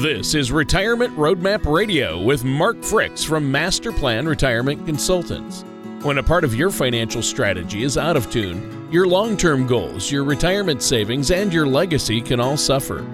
This 0.00 0.34
is 0.34 0.50
Retirement 0.50 1.14
Roadmap 1.14 1.70
Radio 1.70 2.18
with 2.18 2.42
Mark 2.42 2.78
Fricks 2.78 3.22
from 3.22 3.52
Master 3.52 3.92
Plan 3.92 4.26
Retirement 4.26 4.86
Consultants. 4.86 5.62
When 6.00 6.16
a 6.16 6.22
part 6.22 6.42
of 6.42 6.54
your 6.54 6.70
financial 6.70 7.22
strategy 7.22 7.82
is 7.82 7.98
out 7.98 8.16
of 8.16 8.30
tune, 8.30 8.88
your 8.90 9.06
long 9.06 9.36
term 9.36 9.66
goals, 9.66 10.10
your 10.10 10.24
retirement 10.24 10.82
savings, 10.82 11.30
and 11.30 11.52
your 11.52 11.66
legacy 11.66 12.22
can 12.22 12.40
all 12.40 12.56
suffer. 12.56 13.04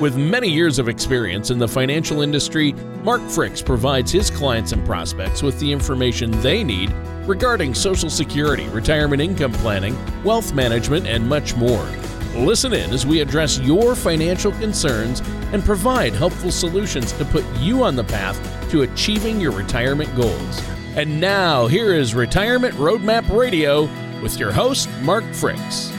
With 0.00 0.16
many 0.16 0.48
years 0.48 0.80
of 0.80 0.88
experience 0.88 1.50
in 1.50 1.60
the 1.60 1.68
financial 1.68 2.22
industry, 2.22 2.72
Mark 3.04 3.20
Fricks 3.20 3.64
provides 3.64 4.10
his 4.10 4.28
clients 4.28 4.72
and 4.72 4.84
prospects 4.84 5.44
with 5.44 5.60
the 5.60 5.70
information 5.70 6.32
they 6.40 6.64
need 6.64 6.92
regarding 7.24 7.72
Social 7.72 8.10
Security, 8.10 8.66
retirement 8.70 9.22
income 9.22 9.52
planning, 9.52 9.96
wealth 10.24 10.52
management, 10.54 11.06
and 11.06 11.24
much 11.28 11.54
more. 11.54 11.88
Listen 12.34 12.72
in 12.72 12.90
as 12.92 13.04
we 13.04 13.20
address 13.20 13.58
your 13.58 13.94
financial 13.94 14.52
concerns 14.52 15.20
and 15.52 15.62
provide 15.62 16.14
helpful 16.14 16.50
solutions 16.50 17.12
to 17.12 17.26
put 17.26 17.44
you 17.58 17.84
on 17.84 17.94
the 17.94 18.04
path 18.04 18.40
to 18.70 18.82
achieving 18.82 19.38
your 19.38 19.52
retirement 19.52 20.14
goals. 20.16 20.62
And 20.96 21.20
now, 21.20 21.66
here 21.66 21.92
is 21.92 22.14
Retirement 22.14 22.74
Roadmap 22.76 23.28
Radio 23.36 23.82
with 24.22 24.38
your 24.38 24.50
host, 24.50 24.88
Mark 25.02 25.24
Fricks. 25.24 25.90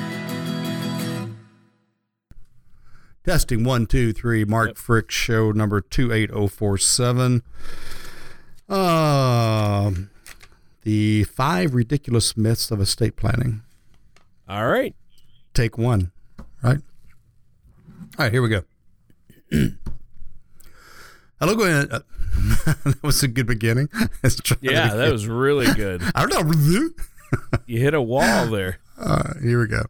Testing 3.24 3.64
one, 3.64 3.86
two, 3.86 4.12
three. 4.12 4.44
Mark 4.44 4.70
yep. 4.70 4.78
Fricks 4.78 5.12
show 5.12 5.52
number 5.52 5.82
28047. 5.82 7.44
Uh, 8.68 9.92
the 10.82 11.24
five 11.26 11.76
ridiculous 11.76 12.36
myths 12.36 12.72
of 12.72 12.82
estate 12.82 13.16
planning. 13.16 13.62
All 14.50 14.68
right. 14.68 14.96
Take 15.54 15.78
one 15.78 16.12
right? 16.64 16.80
All 18.18 18.26
right, 18.26 18.32
here 18.32 18.42
we 18.42 18.50
go. 18.50 18.64
Hello, 21.40 21.56
ahead. 21.66 21.92
Uh, 21.92 22.00
that 22.86 23.00
was 23.04 23.22
a 23.22 23.28
good 23.28 23.48
beginning. 23.48 23.90
yeah, 24.62 24.96
that 24.96 25.12
was 25.12 25.28
really 25.28 25.72
good. 25.74 26.02
I 26.16 26.26
don't 26.26 26.48
know. 26.48 26.90
you 27.66 27.80
hit 27.80 27.94
a 27.94 28.02
wall 28.02 28.48
there. 28.48 28.80
Uh, 28.98 29.34
here 29.42 29.60
we 29.60 29.68
go. 29.68 29.84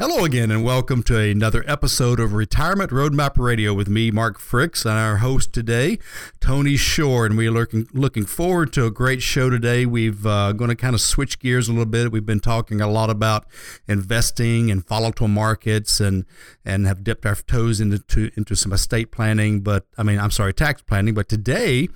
Hello 0.00 0.24
again, 0.24 0.50
and 0.50 0.64
welcome 0.64 1.02
to 1.02 1.18
another 1.18 1.62
episode 1.66 2.20
of 2.20 2.32
Retirement 2.32 2.90
Roadmap 2.90 3.36
Radio 3.36 3.74
with 3.74 3.90
me, 3.90 4.10
Mark 4.10 4.40
Fricks, 4.40 4.86
and 4.86 4.94
our 4.98 5.18
host 5.18 5.52
today, 5.52 5.98
Tony 6.40 6.78
Shore. 6.78 7.26
And 7.26 7.36
we're 7.36 7.50
looking 7.50 7.86
looking 7.92 8.24
forward 8.24 8.72
to 8.72 8.86
a 8.86 8.90
great 8.90 9.20
show 9.20 9.50
today. 9.50 9.84
We've 9.84 10.24
uh, 10.24 10.52
going 10.52 10.70
to 10.70 10.74
kind 10.74 10.94
of 10.94 11.02
switch 11.02 11.38
gears 11.38 11.68
a 11.68 11.72
little 11.72 11.84
bit. 11.84 12.10
We've 12.10 12.24
been 12.24 12.40
talking 12.40 12.80
a 12.80 12.88
lot 12.88 13.10
about 13.10 13.44
investing 13.86 14.70
and 14.70 14.82
volatile 14.88 15.28
markets, 15.28 16.00
and 16.00 16.24
and 16.64 16.86
have 16.86 17.04
dipped 17.04 17.26
our 17.26 17.34
toes 17.34 17.78
into 17.78 18.30
into 18.38 18.54
some 18.54 18.72
estate 18.72 19.12
planning. 19.12 19.60
But 19.60 19.84
I 19.98 20.02
mean, 20.02 20.18
I'm 20.18 20.30
sorry, 20.30 20.54
tax 20.54 20.80
planning. 20.80 21.12
But 21.12 21.28
today 21.28 21.90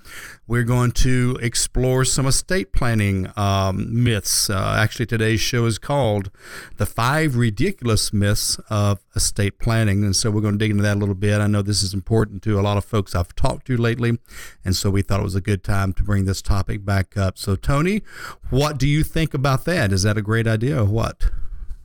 we're 0.46 0.64
going 0.64 0.92
to 0.92 1.38
explore 1.40 2.04
some 2.04 2.26
estate 2.26 2.74
planning 2.74 3.32
um, 3.34 4.04
myths. 4.04 4.50
Uh, 4.50 4.76
actually, 4.78 5.06
today's 5.06 5.40
show 5.40 5.64
is 5.64 5.78
called 5.78 6.30
"The 6.76 6.84
Five 6.84 7.36
Ridiculous 7.36 7.93
Myths 8.12 8.58
of 8.70 9.00
Estate 9.14 9.58
Planning," 9.58 10.04
and 10.04 10.14
so 10.14 10.30
we're 10.30 10.40
going 10.40 10.54
to 10.54 10.58
dig 10.58 10.70
into 10.70 10.82
that 10.82 10.96
a 10.96 11.00
little 11.00 11.14
bit. 11.14 11.40
I 11.40 11.46
know 11.46 11.62
this 11.62 11.82
is 11.82 11.94
important 11.94 12.42
to 12.44 12.58
a 12.58 12.62
lot 12.62 12.76
of 12.76 12.84
folks 12.84 13.14
I've 13.14 13.34
talked 13.34 13.66
to 13.68 13.76
lately, 13.76 14.18
and 14.64 14.74
so 14.74 14.90
we 14.90 15.02
thought 15.02 15.20
it 15.20 15.24
was 15.24 15.34
a 15.34 15.40
good 15.40 15.64
time 15.64 15.92
to 15.94 16.02
bring 16.02 16.24
this 16.24 16.42
topic 16.42 16.84
back 16.84 17.16
up. 17.16 17.38
So, 17.38 17.56
Tony, 17.56 18.02
what 18.50 18.78
do 18.78 18.88
you 18.88 19.02
think 19.02 19.34
about 19.34 19.64
that? 19.64 19.92
Is 19.92 20.02
that 20.02 20.18
a 20.18 20.22
great 20.22 20.46
idea 20.46 20.82
or 20.82 20.86
what? 20.86 21.30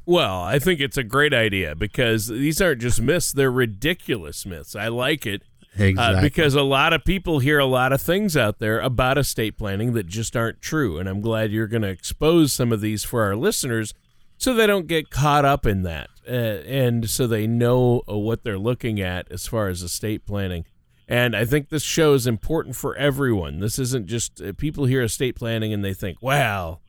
Well, 0.06 0.42
I 0.42 0.58
think 0.58 0.80
it's 0.80 0.98
a 0.98 1.04
great 1.04 1.34
idea 1.36 1.76
because 1.76 2.28
these 2.28 2.60
aren't 2.60 2.82
just 2.82 3.00
myths, 3.00 3.32
they're 3.32 3.52
ridiculous 3.52 4.46
myths. 4.46 4.76
I 4.76 4.88
like 4.88 5.28
it 5.28 5.44
uh, 5.80 5.84
exactly. 5.84 6.18
Uh, 6.18 6.22
because 6.22 6.56
a 6.56 6.64
lot 6.64 6.94
of 6.94 7.06
people 7.06 7.40
hear 7.40 7.60
a 7.60 7.66
lot 7.66 7.94
of 7.94 8.02
things 8.02 8.36
out 8.36 8.60
there 8.60 8.80
about 8.80 9.18
estate 9.18 9.58
planning 9.58 9.94
that 9.94 10.08
just 10.08 10.36
aren't 10.36 10.62
true. 10.62 10.98
And 10.98 11.08
I'm 11.08 11.22
glad 11.22 11.52
you're 11.52 11.68
going 11.68 11.84
to 11.84 11.90
expose 11.90 12.54
some 12.54 12.72
of 12.72 12.82
these 12.82 13.04
for 13.04 13.24
our 13.24 13.36
listeners 13.36 13.94
so 14.40 14.54
they 14.54 14.66
don't 14.66 14.88
get 14.88 15.12
caught 15.12 15.46
up 15.46 15.68
in 15.68 15.84
that. 15.84 16.10
Uh, 16.28 16.64
and 16.66 17.10
so 17.10 17.28
they 17.28 17.46
know 17.46 18.02
uh, 18.10 18.18
what 18.18 18.44
they're 18.44 18.58
looking 18.58 19.02
at 19.02 19.32
as 19.32 19.46
far 19.46 19.68
as 19.68 19.84
estate 19.84 20.26
planning. 20.26 20.66
And 21.08 21.36
I 21.36 21.44
think 21.44 21.70
this 21.70 21.84
show 21.84 22.14
is 22.14 22.26
important 22.26 22.76
for 22.76 22.96
everyone. 22.96 23.60
This 23.60 23.78
isn't 23.78 24.08
just 24.08 24.42
uh, 24.42 24.54
people 24.54 24.86
hear 24.86 25.02
estate 25.02 25.36
planning 25.36 25.74
and 25.74 25.84
they 25.84 25.94
think, 25.94 26.22
wow, 26.22 26.80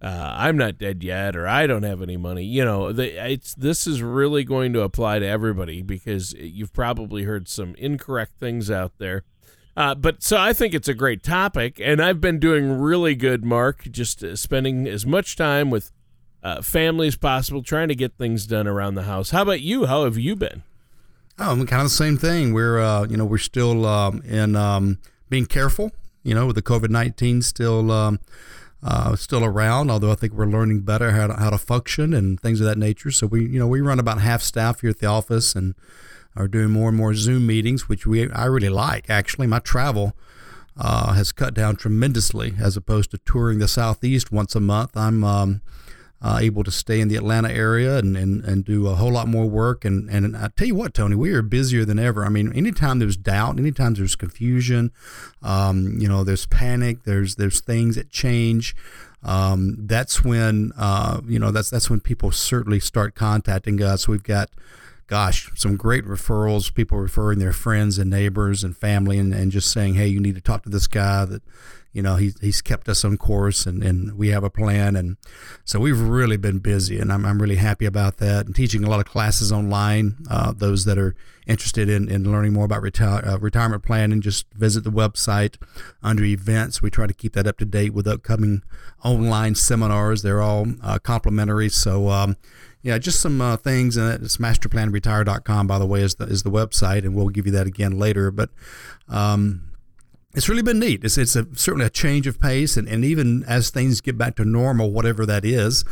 uh, 0.00 0.34
I'm 0.36 0.56
not 0.56 0.78
dead 0.78 1.02
yet, 1.02 1.36
or 1.36 1.46
I 1.46 1.66
don't 1.66 1.82
have 1.82 2.00
any 2.00 2.16
money. 2.16 2.44
You 2.44 2.64
know, 2.64 2.92
the, 2.92 3.30
it's 3.30 3.54
this 3.54 3.86
is 3.86 4.02
really 4.02 4.44
going 4.44 4.72
to 4.74 4.82
apply 4.82 5.18
to 5.18 5.26
everybody 5.26 5.82
because 5.82 6.32
you've 6.34 6.72
probably 6.72 7.24
heard 7.24 7.48
some 7.48 7.74
incorrect 7.76 8.38
things 8.38 8.70
out 8.70 8.92
there. 8.98 9.24
Uh, 9.76 9.94
but 9.94 10.22
so 10.22 10.36
I 10.36 10.52
think 10.52 10.72
it's 10.72 10.88
a 10.88 10.94
great 10.94 11.22
topic, 11.22 11.80
and 11.82 12.00
I've 12.00 12.20
been 12.20 12.38
doing 12.38 12.78
really 12.80 13.14
good, 13.14 13.44
Mark. 13.44 13.84
Just 13.90 14.22
uh, 14.22 14.36
spending 14.36 14.86
as 14.86 15.04
much 15.04 15.36
time 15.36 15.70
with 15.70 15.90
uh, 16.44 16.62
family 16.62 17.08
as 17.08 17.16
possible, 17.16 17.62
trying 17.62 17.88
to 17.88 17.94
get 17.94 18.12
things 18.18 18.46
done 18.46 18.68
around 18.68 18.94
the 18.94 19.04
house. 19.04 19.30
How 19.30 19.42
about 19.42 19.62
you? 19.62 19.86
How 19.86 20.04
have 20.04 20.18
you 20.18 20.36
been? 20.36 20.62
Oh, 21.38 21.50
I'm 21.50 21.66
kind 21.66 21.82
of 21.82 21.86
the 21.86 21.94
same 21.94 22.16
thing. 22.16 22.52
We're 22.52 22.78
uh, 22.78 23.06
you 23.06 23.16
know 23.16 23.24
we're 23.24 23.38
still 23.38 23.86
um, 23.86 24.22
in 24.22 24.54
um, 24.54 24.98
being 25.28 25.46
careful. 25.46 25.90
You 26.22 26.34
know, 26.34 26.46
with 26.46 26.56
the 26.56 26.62
COVID 26.62 26.90
nineteen 26.90 27.42
still. 27.42 27.90
Um, 27.90 28.20
uh, 28.86 29.16
still 29.16 29.42
around, 29.42 29.90
although 29.90 30.10
I 30.10 30.14
think 30.14 30.34
we're 30.34 30.44
learning 30.44 30.80
better 30.80 31.12
how 31.12 31.28
to, 31.28 31.32
how 31.32 31.48
to 31.48 31.56
function 31.56 32.12
and 32.12 32.38
things 32.38 32.60
of 32.60 32.66
that 32.66 32.76
nature. 32.76 33.10
So 33.10 33.26
we, 33.26 33.46
you 33.46 33.58
know, 33.58 33.66
we 33.66 33.80
run 33.80 33.98
about 33.98 34.20
half 34.20 34.42
staff 34.42 34.82
here 34.82 34.90
at 34.90 34.98
the 34.98 35.06
office 35.06 35.54
and 35.54 35.74
are 36.36 36.48
doing 36.48 36.70
more 36.70 36.90
and 36.90 36.98
more 36.98 37.14
Zoom 37.14 37.46
meetings, 37.46 37.88
which 37.88 38.06
we 38.06 38.30
I 38.30 38.44
really 38.44 38.68
like. 38.68 39.08
Actually, 39.08 39.46
my 39.46 39.58
travel 39.58 40.12
uh, 40.76 41.14
has 41.14 41.32
cut 41.32 41.54
down 41.54 41.76
tremendously 41.76 42.54
as 42.60 42.76
opposed 42.76 43.10
to 43.12 43.18
touring 43.18 43.58
the 43.58 43.68
southeast 43.68 44.30
once 44.30 44.54
a 44.54 44.60
month. 44.60 44.94
I'm 44.98 45.24
um, 45.24 45.62
uh, 46.24 46.38
able 46.40 46.64
to 46.64 46.70
stay 46.70 47.00
in 47.00 47.08
the 47.08 47.16
Atlanta 47.16 47.52
area 47.52 47.98
and, 47.98 48.16
and, 48.16 48.42
and 48.44 48.64
do 48.64 48.88
a 48.88 48.94
whole 48.94 49.12
lot 49.12 49.28
more 49.28 49.44
work. 49.44 49.84
And, 49.84 50.08
and 50.08 50.34
I 50.34 50.48
tell 50.56 50.66
you 50.66 50.74
what, 50.74 50.94
Tony, 50.94 51.14
we 51.14 51.34
are 51.34 51.42
busier 51.42 51.84
than 51.84 51.98
ever. 51.98 52.24
I 52.24 52.30
mean, 52.30 52.50
anytime 52.54 52.98
there's 52.98 53.18
doubt, 53.18 53.58
anytime 53.58 53.92
there's 53.92 54.16
confusion, 54.16 54.90
um, 55.42 55.98
you 55.98 56.08
know, 56.08 56.24
there's 56.24 56.46
panic, 56.46 57.04
there's 57.04 57.34
there's 57.34 57.60
things 57.60 57.96
that 57.96 58.08
change. 58.08 58.74
Um, 59.22 59.76
that's 59.80 60.24
when 60.24 60.72
uh, 60.78 61.20
you 61.26 61.38
know 61.38 61.50
that's 61.50 61.68
that's 61.68 61.90
when 61.90 62.00
people 62.00 62.32
certainly 62.32 62.80
start 62.80 63.14
contacting 63.14 63.82
us. 63.82 64.08
We've 64.08 64.22
got 64.22 64.48
gosh, 65.06 65.50
some 65.54 65.76
great 65.76 66.06
referrals, 66.06 66.72
people 66.72 66.96
referring 66.96 67.38
their 67.38 67.52
friends 67.52 67.98
and 67.98 68.08
neighbors 68.08 68.64
and 68.64 68.74
family 68.74 69.18
and, 69.18 69.34
and 69.34 69.52
just 69.52 69.70
saying, 69.70 69.92
hey, 69.92 70.06
you 70.06 70.18
need 70.18 70.34
to 70.34 70.40
talk 70.40 70.62
to 70.62 70.70
this 70.70 70.86
guy 70.86 71.26
that 71.26 71.42
you 71.94 72.02
know, 72.02 72.16
he, 72.16 72.32
he's 72.40 72.60
kept 72.60 72.88
us 72.88 73.04
on 73.04 73.16
course 73.16 73.66
and, 73.66 73.82
and 73.82 74.18
we 74.18 74.28
have 74.28 74.42
a 74.42 74.50
plan. 74.50 74.96
And 74.96 75.16
so 75.64 75.78
we've 75.78 76.00
really 76.00 76.36
been 76.36 76.58
busy 76.58 76.98
and 76.98 77.12
I'm, 77.12 77.24
I'm 77.24 77.40
really 77.40 77.56
happy 77.56 77.86
about 77.86 78.16
that 78.16 78.46
and 78.46 78.54
teaching 78.54 78.82
a 78.82 78.90
lot 78.90 78.98
of 78.98 79.06
classes 79.06 79.52
online. 79.52 80.16
Uh, 80.28 80.52
those 80.52 80.84
that 80.86 80.98
are 80.98 81.14
interested 81.46 81.88
in, 81.88 82.10
in 82.10 82.30
learning 82.30 82.52
more 82.52 82.64
about 82.64 82.82
reti- 82.82 83.26
uh, 83.26 83.38
retirement 83.38 83.84
planning, 83.84 84.20
just 84.20 84.52
visit 84.54 84.82
the 84.82 84.90
website 84.90 85.54
under 86.02 86.24
events. 86.24 86.82
We 86.82 86.90
try 86.90 87.06
to 87.06 87.14
keep 87.14 87.34
that 87.34 87.46
up 87.46 87.58
to 87.58 87.64
date 87.64 87.94
with 87.94 88.08
upcoming 88.08 88.62
online 89.04 89.54
seminars. 89.54 90.22
They're 90.22 90.42
all 90.42 90.66
uh, 90.82 90.98
complimentary. 90.98 91.68
So, 91.68 92.08
um, 92.08 92.36
yeah, 92.82 92.98
just 92.98 93.20
some 93.20 93.40
uh, 93.40 93.56
things. 93.56 93.96
And 93.96 94.24
it's 94.24 94.38
masterplanretire.com, 94.38 95.68
by 95.68 95.78
the 95.78 95.86
way, 95.86 96.02
is 96.02 96.16
the, 96.16 96.24
is 96.24 96.42
the 96.42 96.50
website. 96.50 97.04
And 97.04 97.14
we'll 97.14 97.28
give 97.28 97.46
you 97.46 97.52
that 97.52 97.68
again 97.68 98.00
later. 98.00 98.32
But, 98.32 98.50
um, 99.08 99.70
it's 100.34 100.48
really 100.48 100.62
been 100.62 100.78
neat. 100.78 101.04
It's, 101.04 101.16
it's 101.16 101.36
a, 101.36 101.46
certainly 101.54 101.86
a 101.86 101.90
change 101.90 102.26
of 102.26 102.40
pace, 102.40 102.76
and, 102.76 102.88
and 102.88 103.04
even 103.04 103.44
as 103.44 103.70
things 103.70 104.00
get 104.00 104.18
back 104.18 104.36
to 104.36 104.44
normal, 104.44 104.90
whatever 104.90 105.24
that 105.26 105.44
is, 105.44 105.84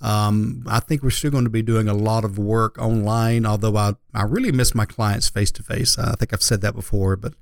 um, 0.00 0.64
I 0.66 0.80
think 0.80 1.02
we're 1.02 1.10
still 1.10 1.30
going 1.30 1.44
to 1.44 1.50
be 1.50 1.62
doing 1.62 1.88
a 1.88 1.94
lot 1.94 2.24
of 2.24 2.38
work 2.38 2.78
online. 2.78 3.44
Although 3.44 3.76
I, 3.76 3.94
I 4.14 4.22
really 4.22 4.52
miss 4.52 4.74
my 4.74 4.86
clients 4.86 5.28
face 5.28 5.50
to 5.52 5.62
face. 5.62 5.98
I 5.98 6.12
think 6.12 6.32
I've 6.32 6.42
said 6.42 6.62
that 6.62 6.74
before, 6.74 7.16
but 7.16 7.34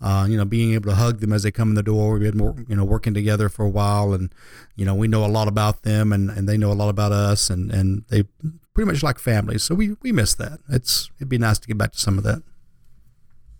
uh, 0.00 0.26
you 0.28 0.36
know, 0.36 0.44
being 0.44 0.74
able 0.74 0.90
to 0.90 0.96
hug 0.96 1.18
them 1.20 1.32
as 1.32 1.42
they 1.42 1.50
come 1.50 1.70
in 1.70 1.74
the 1.74 1.82
door, 1.82 2.14
we've 2.14 2.30
been 2.30 2.38
more, 2.38 2.54
you 2.68 2.76
know 2.76 2.84
working 2.84 3.14
together 3.14 3.48
for 3.48 3.64
a 3.64 3.68
while, 3.68 4.14
and 4.14 4.32
you 4.76 4.84
know 4.84 4.94
we 4.94 5.08
know 5.08 5.24
a 5.24 5.26
lot 5.26 5.48
about 5.48 5.82
them, 5.82 6.12
and, 6.12 6.30
and 6.30 6.48
they 6.48 6.56
know 6.56 6.70
a 6.70 6.74
lot 6.74 6.88
about 6.88 7.12
us, 7.12 7.50
and, 7.50 7.70
and 7.70 8.04
they 8.08 8.24
pretty 8.74 8.90
much 8.90 9.02
like 9.02 9.18
family. 9.18 9.58
So 9.58 9.74
we 9.74 9.96
we 10.02 10.12
miss 10.12 10.34
that. 10.34 10.60
It's 10.70 11.10
it'd 11.16 11.28
be 11.28 11.38
nice 11.38 11.58
to 11.58 11.68
get 11.68 11.76
back 11.76 11.92
to 11.92 11.98
some 11.98 12.16
of 12.16 12.24
that. 12.24 12.42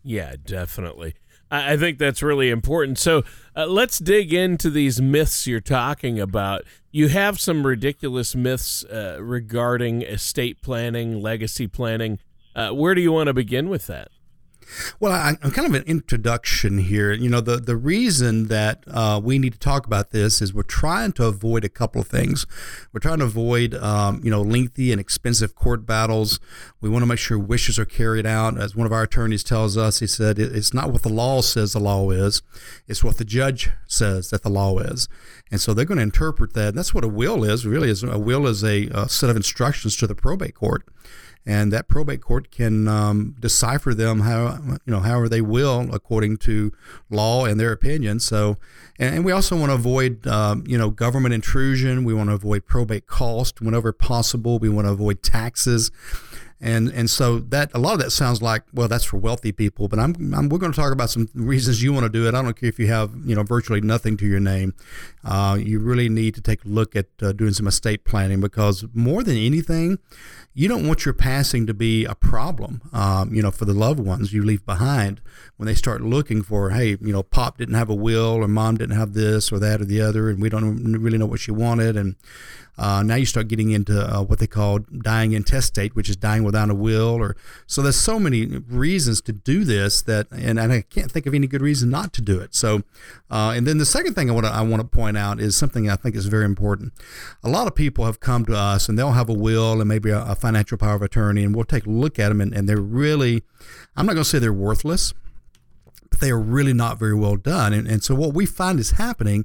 Yeah, 0.05 0.37
definitely. 0.43 1.17
I 1.51 1.77
think 1.77 1.99
that's 1.99 2.23
really 2.23 2.51
important. 2.51 2.99
So 2.99 3.23
uh, 3.57 3.67
let's 3.67 3.99
dig 3.99 4.35
into 4.35 4.69
these 4.71 5.01
myths 5.01 5.47
you're 5.47 5.61
talking 5.61 6.21
about. 6.21 6.65
You 6.91 7.09
have 7.09 7.41
some 7.41 7.67
ridiculous 7.67 8.35
myths 8.35 8.85
uh, 8.85 9.17
regarding 9.21 10.03
estate 10.03 10.61
planning, 10.61 11.23
legacy 11.23 11.67
planning. 11.67 12.19
Uh, 12.55 12.71
where 12.71 12.95
do 12.95 13.01
you 13.01 13.13
want 13.13 13.29
to 13.29 13.35
begin 13.35 13.69
with 13.69 13.87
that? 13.87 14.09
Well, 15.01 15.13
I, 15.13 15.37
am 15.43 15.51
kind 15.51 15.67
of 15.67 15.75
an 15.75 15.85
introduction 15.85 16.79
here. 16.79 17.13
You 17.13 17.29
know, 17.29 17.41
the, 17.41 17.57
the 17.57 17.77
reason 17.77 18.49
that 18.49 18.85
uh, 18.87 19.21
we 19.23 19.39
need 19.39 19.53
to 19.53 19.59
talk 19.59 19.87
about 19.87 20.11
this 20.11 20.43
is 20.43 20.53
we're 20.53 20.63
trying 20.63 21.13
to 21.13 21.27
avoid 21.27 21.65
a 21.65 21.69
couple 21.69 22.01
of 22.01 22.09
things. 22.09 22.47
We're 22.93 23.01
trying 23.01 23.19
to 23.19 23.25
avoid, 23.25 23.75
um, 23.75 24.21
you 24.23 24.31
know, 24.31 24.43
lengthy 24.43 24.93
and 24.93 25.01
expensive 25.01 25.55
court 25.55 25.87
battles. 25.87 26.41
We 26.81 26.89
want 26.89 27.03
to 27.03 27.07
make 27.07 27.19
sure 27.19 27.39
wishes 27.39 27.79
are 27.79 27.85
carried 27.85 28.27
out. 28.27 28.59
As 28.59 28.77
one 28.77 28.87
of 28.87 28.93
our 28.93 29.03
attorneys 29.03 29.43
tells 29.43 29.77
us, 29.77 30.01
he 30.01 30.07
said, 30.07 30.39
it's 30.39 30.75
not 30.75 30.93
what 30.93 31.03
the 31.03 31.09
law 31.09 31.41
says 31.41 31.73
the 31.73 31.81
law 31.81 32.11
is, 32.11 32.43
it's 32.87 33.03
what 33.03 33.19
the 33.19 33.25
judge 33.25 33.71
says 33.87 34.31
that 34.31 34.43
the 34.43 34.51
law 34.51 34.79
is. 34.79 35.09
And 35.51 35.61
so 35.61 35.73
they're 35.73 35.85
going 35.85 35.99
to 35.99 36.03
interpret 36.03 36.53
that. 36.55 36.69
And 36.69 36.79
that's 36.79 36.93
what 36.93 37.05
a 37.05 37.09
will 37.09 37.45
is. 37.45 37.67
Really, 37.67 37.91
is 37.91 38.03
a 38.03 38.19
will 38.19 38.47
is 38.47 38.63
a, 38.63 38.87
a 38.89 39.09
set 39.09 39.31
of 39.31 39.37
instructions 39.37 39.97
to 39.97 40.07
the 40.07 40.15
probate 40.15 40.55
court 40.55 40.85
and 41.49 41.73
that 41.73 41.89
probate 41.89 42.21
court 42.21 42.51
can 42.51 42.87
um, 42.87 43.35
decipher 43.41 43.95
them 43.95 44.21
how 44.21 44.59
you 44.85 44.93
know 44.93 45.01
however 45.01 45.31
they 45.31 45.41
will 45.41 45.89
according 45.95 46.37
to 46.37 46.71
law 47.09 47.47
and 47.47 47.59
their 47.59 47.73
opinion. 47.73 48.21
So, 48.21 48.59
and, 48.99 49.15
and 49.17 49.25
we 49.25 49.33
also 49.33 49.57
want 49.57 49.71
to 49.71 49.75
avoid 49.75 50.27
um, 50.27 50.63
you 50.67 50.77
know 50.77 50.91
government 50.91 51.33
intrusion. 51.33 52.05
We 52.05 52.13
want 52.13 52.29
to 52.29 52.35
avoid 52.35 52.67
probate 52.67 53.07
cost 53.07 53.63
whenever 53.63 53.93
possible. 53.93 54.59
We 54.59 54.69
want 54.69 54.87
to 54.87 54.93
avoid 54.93 55.23
taxes 55.23 55.91
and 56.61 56.89
and 56.89 57.09
so 57.09 57.39
that 57.39 57.71
a 57.73 57.79
lot 57.79 57.95
of 57.95 58.01
that 58.01 58.11
sounds 58.11 58.43
like 58.43 58.63
well 58.73 58.89
that's 58.89 59.05
for 59.05 59.17
wealthy 59.17 59.53
people 59.53 59.87
but 59.87 59.99
I'm, 59.99 60.15
I'm 60.35 60.49
we're 60.49 60.59
going 60.59 60.73
to 60.73 60.81
talk 60.81 60.93
about 60.93 61.11
some 61.11 61.29
reasons 61.35 61.83
you 61.83 61.93
want 61.93 62.05
to 62.05 62.09
do 62.09 62.27
it. 62.27 62.35
I 62.35 62.43
don't 62.43 62.59
care 62.59 62.69
if 62.69 62.79
you 62.79 62.89
have 62.89 63.13
you 63.25 63.35
know 63.35 63.43
virtually 63.43 63.81
nothing 63.81 64.17
to 64.19 64.27
your 64.27 64.41
name. 64.41 64.75
Uh, 65.25 65.57
you 65.61 65.79
really 65.79 66.09
need 66.09 66.35
to 66.35 66.41
take 66.41 66.65
a 66.65 66.69
look 66.69 66.97
at 66.97 67.07
uh, 67.23 67.33
doing 67.33 67.53
some 67.53 67.67
estate 67.67 68.05
planning 68.05 68.41
because 68.41 68.85
more 68.93 69.23
than 69.23 69.37
anything 69.37 69.99
you 70.55 70.67
don't 70.67 70.89
want 70.89 71.05
your 71.05 71.15
passing 71.15 71.67
to 71.69 71.75
be 71.75 72.05
a 72.05 72.15
problem 72.17 72.83
um, 72.93 73.33
you 73.33 73.43
know 73.43 73.51
for 73.51 73.65
the 73.65 73.73
loved 73.73 74.01
ones 74.01 74.33
you 74.33 74.43
leave 74.43 74.65
behind 74.67 75.21
when 75.57 75.67
they 75.67 75.75
start 75.75 76.01
looking 76.01 76.43
for 76.43 76.71
hey 76.71 76.97
you 77.01 77.13
know 77.13 77.23
pop 77.23 77.59
didn't 77.59 77.75
have 77.75 77.89
a 77.89 77.95
will 77.95 78.43
or 78.43 78.49
mom 78.49 78.77
didn't 78.77 78.97
have 78.97 79.13
this 79.13 79.53
or 79.53 79.59
that 79.59 79.81
or 79.81 79.85
the 79.85 80.01
other 80.01 80.29
and 80.29 80.43
we 80.43 80.49
don't 80.49 81.01
really 81.01 81.19
know 81.19 81.27
what 81.27 81.39
she 81.39 81.53
wanted 81.53 81.97
and 81.97 82.17
uh, 82.79 83.03
now 83.03 83.17
you 83.17 83.27
start 83.27 83.49
getting 83.49 83.71
into 83.71 83.99
uh, 84.01 84.23
what 84.23 84.39
they 84.39 84.47
call 84.47 84.79
dying 84.79 85.33
intestate, 85.33 85.97
which 85.97 86.09
is 86.09 86.17
dying 86.17 86.45
without 86.45 86.71
a 86.71 86.75
will. 86.75 87.17
Or 87.17 87.37
so 87.67 87.83
there's 87.83 87.99
so 87.99 88.21
many 88.21 88.47
reasons 88.47 89.21
to 89.23 89.33
do 89.33 89.65
this 89.65 90.01
that, 90.03 90.31
and, 90.31 90.59
and 90.59 90.73
I 90.73 90.83
can't 90.83 91.11
think 91.11 91.27
of 91.27 91.35
any 91.35 91.47
good 91.47 91.61
reason 91.61 91.91
not 91.91 92.13
to 92.15 92.23
do 92.23 92.39
it. 92.39 92.55
So, 92.55 92.83
uh, 93.31 93.53
and 93.57 93.67
then 93.67 93.79
the 93.79 93.87
second 93.87 94.15
thing 94.15 94.31
I 94.31 94.33
want 94.33 94.47
to 94.47 94.53
I 94.53 94.63
want 94.63 94.81
to 94.81 94.89
point 94.89 95.17
out 95.17 95.41
is 95.41 95.57
something 95.57 95.91
I 95.91 95.97
think 95.97 96.15
is 96.15 96.27
very 96.27 96.45
important. 96.45 96.93
A 97.43 97.49
lot 97.49 97.67
of 97.67 97.75
people 97.75 98.05
have 98.05 98.21
come 98.21 98.45
to 98.47 98.57
us 98.57 98.89
and 98.89 98.99
they'll 98.99 99.13
have 99.13 99.29
a 99.29 99.35
will 99.35 99.81
and 99.81 99.89
maybe 99.89 100.11
a, 100.11 100.23
a 100.25 100.35
financial 100.37 100.79
power 100.79 100.95
of 100.95 101.03
attorney, 101.03 101.43
and 101.43 101.55
we'll 101.55 101.65
take 101.65 101.87
a 101.87 101.91
look 101.91 102.19
at 102.19 102.29
them, 102.29 102.41
and, 102.41 102.55
and 102.55 102.69
they're 102.69 102.81
really, 102.81 103.43
I'm 103.97 104.07
not 104.07 104.13
going 104.13 104.25
to 104.25 104.31
say 104.31 104.39
they're 104.39 104.53
worthless 104.53 105.15
they 106.11 106.31
are 106.31 106.41
really 106.41 106.73
not 106.73 106.99
very 106.99 107.15
well 107.15 107.37
done. 107.37 107.73
And, 107.73 107.87
and 107.87 108.03
so 108.03 108.15
what 108.15 108.35
we 108.35 108.47
find 108.47 108.81
is 108.81 108.93
happening 108.93 109.45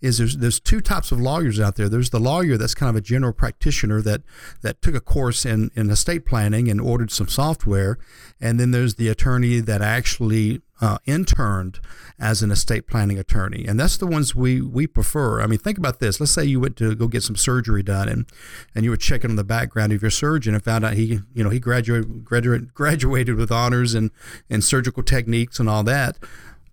is 0.00 0.18
there's 0.18 0.36
there's 0.36 0.60
two 0.60 0.80
types 0.80 1.12
of 1.12 1.20
lawyers 1.20 1.58
out 1.60 1.76
there. 1.76 1.88
There's 1.88 2.10
the 2.10 2.20
lawyer 2.20 2.56
that's 2.56 2.74
kind 2.74 2.90
of 2.90 2.96
a 2.96 3.00
general 3.00 3.32
practitioner 3.32 4.02
that 4.02 4.22
that 4.62 4.82
took 4.82 4.94
a 4.94 5.00
course 5.00 5.46
in, 5.46 5.70
in 5.74 5.90
estate 5.90 6.26
planning 6.26 6.68
and 6.68 6.80
ordered 6.80 7.10
some 7.10 7.28
software, 7.28 7.98
and 8.40 8.60
then 8.60 8.70
there's 8.70 8.96
the 8.96 9.08
attorney 9.08 9.60
that 9.60 9.82
actually 9.82 10.60
uh, 10.80 10.98
interned 11.06 11.80
as 12.18 12.42
an 12.42 12.50
estate 12.50 12.86
planning 12.86 13.18
attorney, 13.18 13.66
and 13.66 13.78
that's 13.78 13.96
the 13.96 14.06
ones 14.06 14.34
we 14.34 14.60
we 14.60 14.86
prefer. 14.86 15.40
I 15.40 15.46
mean, 15.46 15.58
think 15.58 15.78
about 15.78 16.00
this. 16.00 16.20
Let's 16.20 16.32
say 16.32 16.44
you 16.44 16.60
went 16.60 16.76
to 16.78 16.94
go 16.94 17.06
get 17.06 17.22
some 17.22 17.36
surgery 17.36 17.82
done, 17.82 18.08
and 18.08 18.26
and 18.74 18.84
you 18.84 18.90
were 18.90 18.96
checking 18.96 19.30
on 19.30 19.36
the 19.36 19.44
background 19.44 19.92
of 19.92 20.02
your 20.02 20.10
surgeon 20.10 20.54
and 20.54 20.64
found 20.64 20.84
out 20.84 20.94
he 20.94 21.20
you 21.34 21.44
know 21.44 21.50
he 21.50 21.60
graduated 21.60 22.24
graduated 22.24 22.74
graduated 22.74 23.36
with 23.36 23.52
honors 23.52 23.94
and 23.94 24.10
and 24.48 24.64
surgical 24.64 25.02
techniques 25.02 25.58
and 25.58 25.68
all 25.68 25.82
that 25.84 26.16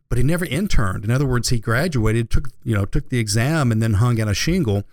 but 0.09 0.17
he 0.17 0.23
never 0.23 0.45
interned. 0.45 1.03
In 1.03 1.11
other 1.11 1.25
words, 1.25 1.49
he 1.49 1.59
graduated, 1.59 2.29
took 2.29 2.49
you 2.63 2.75
know 2.75 2.85
took 2.85 3.09
the 3.09 3.19
exam, 3.19 3.71
and 3.71 3.81
then 3.81 3.95
hung 3.95 4.21
out 4.21 4.27
a 4.27 4.33
shingle, 4.33 4.83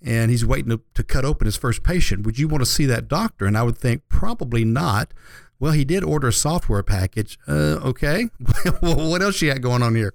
and 0.00 0.30
he's 0.30 0.44
waiting 0.44 0.70
to, 0.70 0.80
to 0.94 1.02
cut 1.02 1.24
open 1.24 1.46
his 1.46 1.56
first 1.56 1.82
patient. 1.82 2.24
Would 2.24 2.38
you 2.38 2.48
want 2.48 2.62
to 2.62 2.70
see 2.70 2.86
that 2.86 3.08
doctor? 3.08 3.46
And 3.46 3.56
I 3.56 3.62
would 3.62 3.78
think 3.78 4.02
probably 4.08 4.64
not, 4.64 5.12
well, 5.62 5.70
he 5.70 5.84
did 5.84 6.02
order 6.02 6.26
a 6.26 6.32
software 6.32 6.82
package. 6.82 7.38
Uh, 7.46 7.78
okay. 7.84 8.28
well, 8.82 9.08
what 9.08 9.22
else 9.22 9.40
you 9.40 9.48
got 9.48 9.60
going 9.60 9.80
on 9.80 9.94
here? 9.94 10.12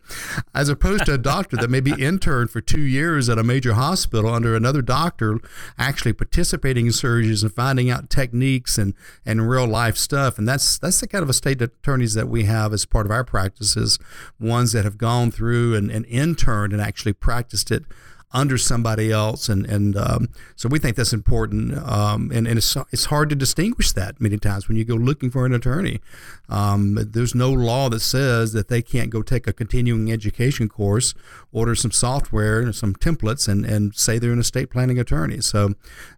As 0.53 0.67
opposed 0.67 1.05
to 1.05 1.13
a 1.13 1.17
doctor 1.17 1.55
that 1.55 1.69
may 1.69 1.79
be 1.79 1.93
interned 1.93 2.51
for 2.51 2.59
two 2.59 2.81
years 2.81 3.29
at 3.29 3.37
a 3.37 3.45
major 3.45 3.75
hospital 3.75 4.29
under 4.33 4.57
another 4.57 4.81
doctor, 4.81 5.39
actually 5.79 6.11
participating 6.11 6.87
in 6.87 6.91
surgeries 6.91 7.43
and 7.43 7.53
finding 7.53 7.89
out 7.89 8.09
techniques 8.09 8.77
and, 8.77 8.93
and 9.25 9.49
real 9.49 9.65
life 9.65 9.95
stuff. 9.95 10.37
And 10.37 10.45
that's 10.45 10.77
that's 10.77 10.99
the 10.99 11.07
kind 11.07 11.23
of 11.23 11.29
estate 11.29 11.61
attorneys 11.61 12.13
that 12.15 12.27
we 12.27 12.43
have 12.43 12.73
as 12.73 12.83
part 12.83 13.05
of 13.05 13.11
our 13.13 13.23
practices, 13.23 13.97
ones 14.41 14.73
that 14.73 14.83
have 14.83 14.97
gone 14.97 15.31
through 15.31 15.75
and, 15.75 15.89
and 15.89 16.05
interned 16.07 16.73
and 16.73 16.81
actually 16.81 17.13
practiced 17.13 17.71
it 17.71 17.85
under 18.31 18.57
somebody 18.57 19.11
else, 19.11 19.47
and 19.47 19.65
and 19.65 19.95
um, 19.95 20.27
so 20.55 20.67
we 20.67 20.79
think 20.79 20.97
that's 20.97 21.13
important. 21.13 21.77
Um, 21.77 22.31
and 22.33 22.47
and 22.47 22.57
it's 22.57 22.75
it's 22.91 23.05
hard 23.05 23.29
to 23.29 23.35
distinguish 23.35 23.93
that 23.93 24.19
many 24.19 24.37
times 24.37 24.67
when 24.67 24.75
you 24.77 24.83
go 24.83 24.95
looking 24.95 25.31
for 25.31 25.45
an 25.45 25.53
attorney. 25.53 26.01
Um, 26.49 26.97
there's 27.11 27.33
no 27.33 27.51
law 27.51 27.89
that 27.89 28.01
says 28.01 28.53
that 28.53 28.67
they 28.67 28.81
can't 28.81 29.09
go 29.09 29.21
take 29.21 29.47
a 29.47 29.53
continuing 29.53 30.11
education 30.11 30.67
course, 30.67 31.13
order 31.51 31.75
some 31.75 31.91
software 31.91 32.59
and 32.59 32.75
some 32.75 32.95
templates, 32.95 33.47
and 33.47 33.65
and 33.65 33.95
say 33.95 34.19
they're 34.19 34.33
an 34.33 34.39
estate 34.39 34.69
planning 34.69 34.99
attorney. 34.99 35.39
So, 35.39 35.75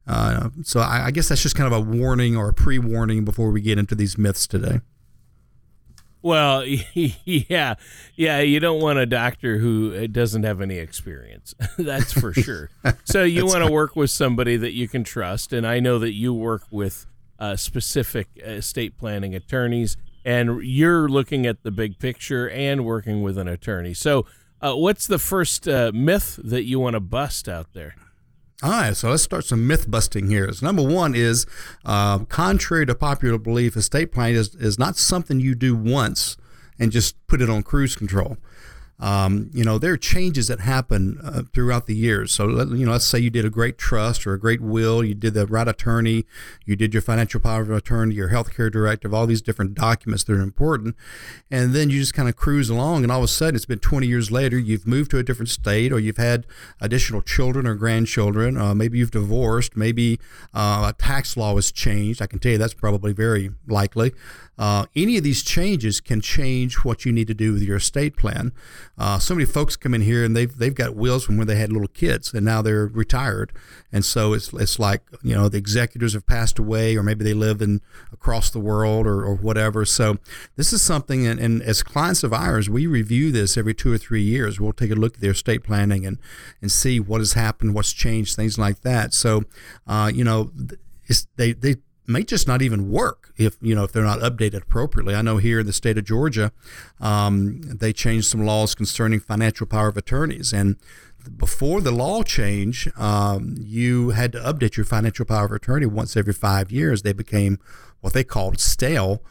uh, 0.07 0.49
so 0.63 0.79
I, 0.79 1.05
I 1.05 1.11
guess 1.11 1.29
that's 1.29 1.43
just 1.43 1.55
kind 1.55 1.71
of 1.71 1.77
a 1.77 1.81
warning 1.81 2.35
or 2.35 2.49
a 2.49 2.53
pre-warning 2.53 3.23
before 3.23 3.51
we 3.51 3.61
get 3.61 3.77
into 3.77 3.95
these 3.95 4.17
myths 4.17 4.47
today. 4.47 4.79
Well, 6.21 6.65
yeah, 6.93 7.75
yeah. 8.15 8.39
You 8.39 8.59
don't 8.59 8.81
want 8.81 8.99
a 8.99 9.05
doctor 9.05 9.57
who 9.57 9.95
uh, 9.95 10.07
doesn't 10.07 10.43
have 10.43 10.61
any 10.61 10.77
experience. 10.77 11.55
That's 11.77 12.11
for 12.13 12.33
sure. 12.33 12.69
So 13.05 13.23
you 13.23 13.45
want 13.45 13.65
to 13.65 13.71
work 13.71 13.95
with 13.95 14.09
somebody 14.09 14.57
that 14.57 14.73
you 14.73 14.87
can 14.87 15.03
trust, 15.03 15.53
and 15.53 15.65
I 15.65 15.79
know 15.79 15.99
that 15.99 16.13
you 16.13 16.33
work 16.33 16.63
with 16.71 17.05
uh, 17.39 17.55
specific 17.55 18.27
estate 18.37 18.97
planning 18.97 19.33
attorneys, 19.33 19.95
and 20.25 20.61
you're 20.61 21.07
looking 21.07 21.45
at 21.45 21.63
the 21.63 21.71
big 21.71 21.99
picture 21.99 22.49
and 22.49 22.85
working 22.85 23.21
with 23.21 23.37
an 23.37 23.47
attorney. 23.47 23.93
So, 23.93 24.25
uh, 24.61 24.73
what's 24.75 25.07
the 25.07 25.19
first 25.19 25.69
uh, 25.69 25.91
myth 25.93 26.37
that 26.43 26.63
you 26.63 26.79
want 26.79 26.95
to 26.95 26.99
bust 26.99 27.47
out 27.47 27.67
there? 27.73 27.95
All 28.61 28.71
right, 28.71 28.95
so 28.95 29.09
let's 29.09 29.23
start 29.23 29.45
some 29.45 29.67
myth 29.67 29.89
busting 29.89 30.27
here. 30.27 30.51
So 30.51 30.65
number 30.65 30.83
one 30.83 31.15
is, 31.15 31.45
uh, 31.85 32.19
contrary 32.25 32.85
to 32.87 32.95
popular 32.95 33.37
belief, 33.37 33.77
estate 33.77 34.11
planning 34.11 34.35
is, 34.35 34.53
is 34.55 34.77
not 34.77 34.97
something 34.97 35.39
you 35.39 35.55
do 35.55 35.73
once 35.75 36.35
and 36.77 36.91
just 36.91 37.15
put 37.27 37.41
it 37.41 37.49
on 37.49 37.63
cruise 37.63 37.95
control. 37.95 38.37
Um, 38.99 39.49
you 39.53 39.63
know, 39.63 39.77
there 39.77 39.93
are 39.93 39.97
changes 39.97 40.47
that 40.47 40.59
happen 40.59 41.19
uh, 41.23 41.43
throughout 41.53 41.87
the 41.87 41.95
years. 41.95 42.33
So, 42.33 42.45
let, 42.45 42.67
you 42.69 42.85
know, 42.85 42.91
let's 42.91 43.05
say 43.05 43.19
you 43.19 43.29
did 43.29 43.45
a 43.45 43.49
great 43.49 43.77
trust 43.77 44.27
or 44.27 44.33
a 44.33 44.39
great 44.39 44.61
will, 44.61 45.03
you 45.03 45.15
did 45.15 45.33
the 45.33 45.47
right 45.47 45.67
attorney, 45.67 46.25
you 46.65 46.75
did 46.75 46.93
your 46.93 47.01
financial 47.01 47.39
power 47.39 47.61
of 47.61 47.71
attorney, 47.71 48.15
your 48.15 48.29
healthcare 48.29 48.71
directive, 48.71 49.13
all 49.13 49.25
these 49.25 49.41
different 49.41 49.73
documents 49.73 50.23
that 50.25 50.33
are 50.33 50.41
important. 50.41 50.95
And 51.49 51.73
then 51.73 51.89
you 51.89 51.99
just 51.99 52.13
kind 52.13 52.27
of 52.27 52.35
cruise 52.35 52.69
along, 52.69 53.03
and 53.03 53.11
all 53.11 53.19
of 53.19 53.23
a 53.23 53.27
sudden, 53.27 53.55
it's 53.55 53.65
been 53.65 53.79
20 53.79 54.05
years 54.05 54.31
later, 54.31 54.57
you've 54.57 54.87
moved 54.87 55.11
to 55.11 55.17
a 55.17 55.23
different 55.23 55.49
state, 55.49 55.93
or 55.93 55.99
you've 55.99 56.17
had 56.17 56.45
additional 56.81 57.21
children 57.21 57.65
or 57.65 57.75
grandchildren. 57.75 58.57
Uh, 58.57 58.75
maybe 58.75 58.97
you've 58.97 59.11
divorced, 59.11 59.77
maybe 59.77 60.19
uh, 60.53 60.91
a 60.93 60.93
tax 61.01 61.37
law 61.37 61.55
has 61.55 61.71
changed. 61.71 62.21
I 62.21 62.27
can 62.27 62.39
tell 62.39 62.51
you 62.51 62.57
that's 62.57 62.73
probably 62.73 63.13
very 63.13 63.51
likely. 63.67 64.13
Uh, 64.59 64.85
any 64.93 65.15
of 65.15 65.23
these 65.23 65.41
changes 65.41 66.01
can 66.01 66.19
change 66.19 66.83
what 66.83 67.05
you 67.05 67.13
need 67.13 67.27
to 67.27 67.33
do 67.33 67.53
with 67.53 67.61
your 67.61 67.77
estate 67.77 68.17
plan. 68.17 68.51
Uh, 68.97 69.17
so 69.17 69.33
many 69.33 69.45
folks 69.45 69.77
come 69.77 69.93
in 69.93 70.01
here 70.01 70.25
and 70.25 70.35
they've 70.35 70.57
they've 70.57 70.75
got 70.75 70.95
wills 70.95 71.23
from 71.23 71.37
when 71.37 71.47
they 71.47 71.55
had 71.55 71.71
little 71.71 71.87
kids 71.87 72.33
and 72.33 72.45
now 72.45 72.61
they're 72.61 72.87
retired, 72.87 73.53
and 73.89 74.03
so 74.03 74.33
it's 74.33 74.51
it's 74.51 74.77
like 74.77 75.01
you 75.23 75.33
know 75.33 75.47
the 75.47 75.57
executors 75.57 76.11
have 76.11 76.27
passed 76.27 76.59
away 76.59 76.97
or 76.97 77.01
maybe 77.03 77.23
they 77.23 77.33
live 77.33 77.61
in 77.61 77.79
across 78.11 78.49
the 78.49 78.59
world 78.59 79.07
or, 79.07 79.23
or 79.23 79.35
whatever. 79.35 79.85
So 79.85 80.17
this 80.57 80.73
is 80.73 80.81
something, 80.81 81.25
and, 81.25 81.39
and 81.39 81.61
as 81.61 81.81
clients 81.81 82.23
of 82.23 82.33
ours, 82.33 82.69
we 82.69 82.85
review 82.85 83.31
this 83.31 83.55
every 83.55 83.73
two 83.73 83.93
or 83.93 83.97
three 83.97 84.23
years. 84.23 84.59
We'll 84.59 84.73
take 84.73 84.91
a 84.91 84.95
look 84.95 85.15
at 85.15 85.21
their 85.21 85.31
estate 85.31 85.63
planning 85.63 86.05
and 86.05 86.17
and 86.61 86.69
see 86.69 86.99
what 86.99 87.21
has 87.21 87.31
happened, 87.31 87.73
what's 87.73 87.93
changed, 87.93 88.35
things 88.35 88.59
like 88.59 88.81
that. 88.81 89.13
So 89.13 89.43
uh, 89.87 90.11
you 90.13 90.25
know. 90.25 90.51
they, 91.37 91.53
they 91.53 91.77
may 92.09 92.23
just 92.23 92.47
not 92.47 92.61
even 92.61 92.89
work 92.89 93.31
if 93.37 93.57
you 93.61 93.75
know 93.75 93.83
if 93.83 93.91
they're 93.91 94.03
not 94.03 94.19
updated 94.19 94.63
appropriately. 94.63 95.15
I 95.15 95.21
know 95.21 95.37
here 95.37 95.59
in 95.59 95.65
the 95.65 95.73
state 95.73 95.97
of 95.97 96.05
Georgia, 96.05 96.51
um, 96.99 97.61
they 97.61 97.93
changed 97.93 98.27
some 98.27 98.45
laws 98.45 98.75
concerning 98.75 99.19
financial 99.19 99.67
power 99.67 99.87
of 99.87 99.97
attorneys, 99.97 100.51
and 100.51 100.77
before 101.37 101.81
the 101.81 101.91
law 101.91 102.23
change, 102.23 102.89
um, 102.97 103.55
you 103.59 104.11
had 104.11 104.31
to 104.31 104.39
update 104.39 104.77
your 104.77 104.85
financial 104.85 105.25
power 105.25 105.45
of 105.45 105.51
attorney 105.51 105.85
once 105.85 106.15
every 106.15 106.33
five 106.33 106.71
years. 106.71 107.01
They 107.01 107.13
became 107.13 107.59
what 108.01 108.13
they 108.13 108.23
called 108.23 108.59
stale, 108.59 109.21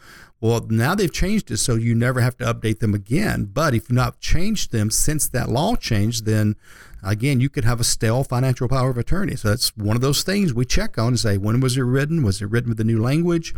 Well, 0.41 0.65
now 0.69 0.95
they've 0.95 1.11
changed 1.11 1.51
it 1.51 1.57
so 1.57 1.75
you 1.75 1.93
never 1.93 2.21
have 2.21 2.37
to 2.37 2.45
update 2.45 2.79
them 2.79 2.93
again. 2.93 3.49
But 3.51 3.73
if 3.73 3.89
you've 3.89 3.95
not 3.95 4.19
changed 4.19 4.71
them 4.71 4.89
since 4.89 5.27
that 5.29 5.49
law 5.49 5.75
changed, 5.75 6.25
then 6.25 6.55
again, 7.03 7.39
you 7.39 7.49
could 7.49 7.65
have 7.65 7.79
a 7.79 7.83
stale 7.83 8.23
financial 8.23 8.67
power 8.67 8.89
of 8.89 8.97
attorney. 8.97 9.35
So 9.35 9.49
that's 9.49 9.75
one 9.77 9.95
of 9.95 10.01
those 10.01 10.23
things 10.23 10.53
we 10.53 10.65
check 10.65 10.97
on 10.97 11.09
and 11.09 11.19
say, 11.19 11.37
when 11.37 11.59
was 11.59 11.77
it 11.77 11.81
written? 11.81 12.23
Was 12.23 12.41
it 12.41 12.49
written 12.49 12.69
with 12.69 12.77
the 12.77 12.83
new 12.83 13.01
language? 13.01 13.53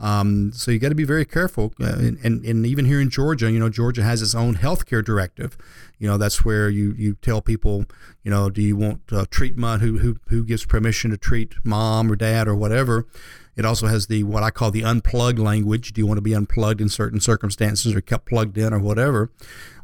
Um, 0.00 0.52
so 0.52 0.70
you 0.72 0.80
got 0.80 0.88
to 0.88 0.96
be 0.96 1.04
very 1.04 1.24
careful. 1.24 1.72
Uh, 1.80 1.94
and, 2.24 2.44
and, 2.44 2.66
even 2.66 2.86
here 2.86 3.00
in 3.00 3.08
Georgia, 3.08 3.50
you 3.50 3.60
know, 3.60 3.68
Georgia 3.68 4.02
has 4.02 4.20
its 4.20 4.34
own 4.34 4.56
healthcare 4.56 5.04
directive. 5.04 5.56
You 5.98 6.08
know, 6.08 6.16
that's 6.18 6.44
where 6.44 6.68
you, 6.68 6.92
you 6.98 7.14
tell 7.14 7.40
people, 7.40 7.84
you 8.24 8.30
know, 8.30 8.50
do 8.50 8.62
you 8.62 8.76
want 8.76 9.02
uh, 9.12 9.26
treatment? 9.30 9.80
Who, 9.80 9.98
who, 9.98 10.16
who 10.28 10.42
gives 10.42 10.66
permission 10.66 11.12
to 11.12 11.16
treat 11.16 11.54
mom 11.62 12.10
or 12.10 12.16
dad 12.16 12.48
or 12.48 12.56
whatever? 12.56 13.06
It 13.54 13.64
also 13.64 13.86
has 13.86 14.06
the 14.06 14.24
what 14.24 14.42
I 14.42 14.50
call 14.50 14.70
the 14.70 14.82
unplugged 14.82 15.38
language. 15.38 15.92
Do 15.92 16.00
you 16.00 16.06
want 16.06 16.18
to 16.18 16.22
be 16.22 16.34
unplugged 16.34 16.80
in 16.80 16.88
certain 16.88 17.20
circumstances 17.20 17.94
or 17.94 18.00
kept 18.00 18.26
plugged 18.26 18.56
in 18.58 18.72
or 18.72 18.78
whatever? 18.78 19.30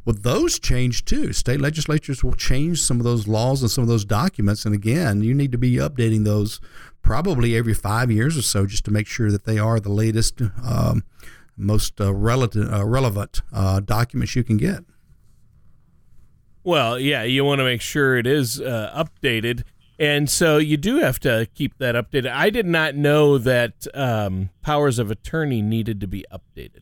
Well, 0.08 0.16
those 0.18 0.58
change 0.58 1.04
too. 1.04 1.34
State 1.34 1.60
legislatures 1.60 2.24
will 2.24 2.32
change 2.32 2.80
some 2.80 2.96
of 2.96 3.04
those 3.04 3.28
laws 3.28 3.60
and 3.60 3.70
some 3.70 3.82
of 3.82 3.88
those 3.88 4.06
documents. 4.06 4.64
And 4.64 4.74
again, 4.74 5.20
you 5.20 5.34
need 5.34 5.52
to 5.52 5.58
be 5.58 5.72
updating 5.72 6.24
those 6.24 6.62
probably 7.02 7.54
every 7.54 7.74
five 7.74 8.10
years 8.10 8.34
or 8.38 8.40
so 8.40 8.64
just 8.64 8.86
to 8.86 8.90
make 8.90 9.06
sure 9.06 9.30
that 9.30 9.44
they 9.44 9.58
are 9.58 9.78
the 9.78 9.92
latest, 9.92 10.40
um, 10.64 11.04
most 11.58 12.00
uh, 12.00 12.14
relative, 12.14 12.72
uh, 12.72 12.86
relevant 12.86 13.42
uh, 13.52 13.80
documents 13.80 14.34
you 14.34 14.42
can 14.42 14.56
get. 14.56 14.82
Well, 16.64 16.98
yeah, 16.98 17.24
you 17.24 17.44
want 17.44 17.58
to 17.58 17.64
make 17.64 17.82
sure 17.82 18.16
it 18.16 18.26
is 18.26 18.62
uh, 18.62 18.90
updated. 18.96 19.64
And 19.98 20.30
so 20.30 20.56
you 20.56 20.78
do 20.78 21.00
have 21.00 21.20
to 21.20 21.46
keep 21.54 21.76
that 21.76 21.94
updated. 21.94 22.32
I 22.32 22.48
did 22.48 22.64
not 22.64 22.94
know 22.94 23.36
that 23.36 23.86
um, 23.92 24.48
powers 24.62 24.98
of 24.98 25.10
attorney 25.10 25.60
needed 25.60 26.00
to 26.00 26.06
be 26.06 26.24
updated. 26.32 26.80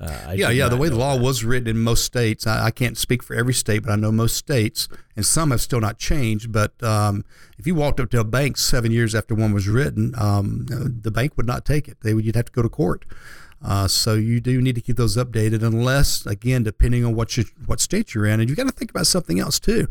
Uh, 0.00 0.32
yeah, 0.34 0.50
yeah. 0.50 0.68
The 0.68 0.76
way 0.76 0.88
the 0.88 0.96
law 0.96 1.16
that. 1.16 1.22
was 1.22 1.44
written 1.44 1.68
in 1.68 1.82
most 1.82 2.04
states, 2.04 2.46
I, 2.46 2.66
I, 2.66 2.70
can't 2.70 2.98
speak 2.98 3.22
for 3.22 3.34
every 3.34 3.54
state, 3.54 3.84
but 3.84 3.92
I 3.92 3.96
know 3.96 4.10
most 4.10 4.36
states, 4.36 4.88
and 5.14 5.24
some 5.24 5.52
have 5.52 5.60
still 5.60 5.80
not 5.80 5.98
changed. 5.98 6.50
But 6.50 6.82
um, 6.82 7.24
if 7.58 7.66
you 7.66 7.76
walked 7.76 8.00
up 8.00 8.10
to 8.10 8.20
a 8.20 8.24
bank 8.24 8.56
seven 8.56 8.90
years 8.90 9.14
after 9.14 9.34
one 9.34 9.52
was 9.52 9.68
written, 9.68 10.12
um, 10.18 10.66
the 10.68 11.12
bank 11.12 11.36
would 11.36 11.46
not 11.46 11.64
take 11.64 11.86
it. 11.86 11.98
They 12.02 12.12
would, 12.12 12.24
you'd 12.24 12.34
have 12.34 12.46
to 12.46 12.52
go 12.52 12.62
to 12.62 12.68
court. 12.68 13.04
Uh, 13.64 13.88
so 13.88 14.12
you 14.12 14.40
do 14.40 14.60
need 14.60 14.74
to 14.74 14.80
keep 14.82 14.96
those 14.96 15.16
updated, 15.16 15.62
unless, 15.62 16.26
again, 16.26 16.62
depending 16.62 17.02
on 17.02 17.14
what 17.14 17.38
you, 17.38 17.44
what 17.64 17.80
state 17.80 18.14
you're 18.14 18.26
in, 18.26 18.38
and 18.38 18.50
you 18.50 18.54
got 18.54 18.66
to 18.66 18.72
think 18.72 18.90
about 18.90 19.06
something 19.06 19.40
else 19.40 19.58
too. 19.58 19.88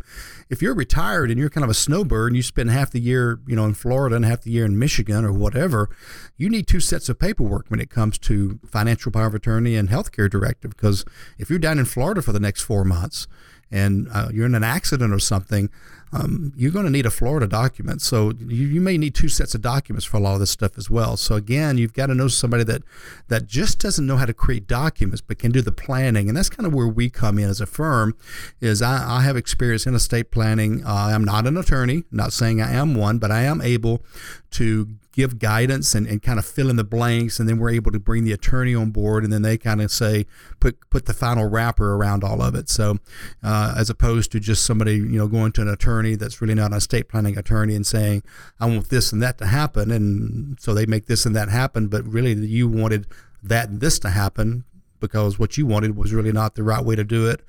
If 0.48 0.62
you're 0.62 0.76
retired 0.76 1.32
and 1.32 1.40
you're 1.40 1.50
kind 1.50 1.64
of 1.64 1.72
a 1.72 1.74
snowbird 1.74 2.28
and 2.28 2.36
you 2.36 2.44
spend 2.44 2.70
half 2.70 2.92
the 2.92 3.00
year, 3.00 3.40
you 3.48 3.56
know, 3.56 3.66
in 3.66 3.74
Florida 3.74 4.16
and 4.16 4.26
half 4.26 4.42
the 4.42 4.52
year 4.52 4.64
in 4.64 4.78
Michigan 4.78 5.26
or 5.26 5.34
whatever, 5.34 5.90
you 6.38 6.50
need 6.50 6.68
two 6.68 6.80
sets 6.80 7.10
of 7.10 7.18
paperwork 7.18 7.66
when 7.70 7.80
it 7.80 7.90
comes 7.90 8.20
to 8.20 8.60
financial 8.64 9.12
power 9.12 9.26
of 9.26 9.34
attorney 9.34 9.76
and 9.76 9.90
healthcare 9.90 10.30
directive. 10.30 10.72
Because 10.72 11.04
if 11.40 11.50
you're 11.50 11.58
down 11.58 11.80
in 11.80 11.86
Florida 11.86 12.22
for 12.22 12.32
the 12.32 12.40
next 12.40 12.62
four 12.62 12.84
months 12.84 13.28
and 13.72 14.08
uh, 14.14 14.28
you're 14.32 14.46
in 14.46 14.54
an 14.54 14.64
accident 14.64 15.12
or 15.12 15.20
something, 15.20 15.72
um, 16.14 16.54
you're 16.56 16.72
going 16.72 16.86
to 16.86 16.92
need 16.92 17.06
a 17.06 17.12
Florida 17.12 17.48
document. 17.48 18.02
So 18.02 18.34
you, 18.40 18.68
you, 18.68 18.82
may 18.82 18.98
need 18.98 19.16
two 19.16 19.30
sets 19.30 19.56
of 19.56 19.62
documents 19.62 20.06
for 20.06 20.18
a 20.18 20.20
lot 20.20 20.36
of 20.36 20.40
this 20.40 20.52
stuff 20.52 20.78
as 20.78 20.90
well. 20.90 21.18
So 21.18 21.36
again, 21.36 21.78
you've 21.78 21.94
got 21.94 22.08
to 22.08 22.14
know 22.14 22.28
somebody 22.28 22.64
that 22.66 22.84
that 23.30 23.48
just 23.48 23.80
doesn't 23.80 24.06
know 24.06 24.18
how 24.18 24.26
to 24.26 24.34
create 24.34 24.68
documents 24.68 25.22
but 25.22 25.40
can 25.40 25.52
do 25.52 25.62
the 25.62 25.72
planning, 25.72 26.28
and 26.28 26.38
that's 26.38 26.50
kind 26.50 26.68
of 26.68 26.74
where 26.74 26.88
we 26.88 27.10
come 27.10 27.40
in 27.40 27.50
as 27.50 27.60
a 27.60 27.66
firm. 27.66 28.16
Is 28.62 28.82
I, 28.82 29.18
I 29.18 29.22
have 29.22 29.36
experience 29.36 29.88
in 29.88 29.96
estate 29.96 30.30
planning. 30.30 30.86
Uh, 30.86 31.10
I'm 31.14 31.26
not 31.26 31.48
an 31.48 31.58
attorney, 31.58 32.04
not 32.12 32.32
saying 32.32 32.62
I 32.62 32.72
am 32.72 32.94
one, 32.94 33.18
but 33.18 33.32
I 33.32 33.42
am 33.44 33.62
able 33.62 34.04
to 34.52 34.88
give 35.14 35.40
guidance 35.40 35.94
and, 35.94 36.08
and 36.08 36.22
kind 36.22 36.40
of 36.40 36.46
fill 36.46 36.70
in 36.70 36.76
the 36.76 36.84
blanks 36.84 37.40
and 37.40 37.48
then 37.48 37.58
we're 37.60 37.70
able 37.70 37.92
to 37.92 38.00
bring 38.00 38.24
the 38.24 38.32
attorney 38.32 38.74
on 38.74 38.90
board 38.90 39.24
and 39.24 39.32
then 39.32 39.44
they 39.44 39.58
kind 39.58 39.82
of 39.82 39.92
say 39.92 40.26
put 40.60 40.78
put 40.90 41.06
the 41.06 41.14
final 41.14 41.48
wrapper 41.48 41.96
around 41.96 42.24
all 42.24 42.42
of 42.42 42.56
it 42.56 42.68
so 42.68 42.98
uh, 43.44 43.74
as 43.78 43.90
opposed 43.90 44.32
to 44.32 44.40
just 44.40 44.66
somebody 44.66 44.96
you 44.96 45.18
know 45.18 45.28
going 45.28 45.52
to 45.52 45.62
an 45.62 45.68
attorney 45.68 46.03
that's 46.16 46.42
really 46.42 46.54
not 46.54 46.72
an 46.72 46.78
estate 46.78 47.10
planning 47.10 47.38
attorney 47.38 47.76
and 47.76 47.88
saying 47.88 48.22
i 48.60 48.66
want 48.66 48.90
this 48.90 49.12
and 49.12 49.22
that 49.22 49.38
to 49.38 49.46
happen 49.46 49.92
and 49.92 50.60
so 50.60 50.74
they 50.74 50.86
make 50.86 51.08
this 51.08 51.26
and 51.26 51.36
that 51.36 51.50
happen 51.50 51.88
but 51.88 52.04
really 52.06 52.34
you 52.34 52.68
wanted 52.68 53.08
that 53.42 53.70
and 53.70 53.82
this 53.82 54.00
to 54.00 54.10
happen 54.10 54.64
because 55.00 55.40
what 55.40 55.58
you 55.58 55.66
wanted 55.66 55.98
was 55.98 56.14
really 56.14 56.32
not 56.32 56.56
the 56.56 56.64
right 56.64 56.86
way 56.86 56.96
to 56.96 57.04
do 57.04 57.28
it 57.28 57.42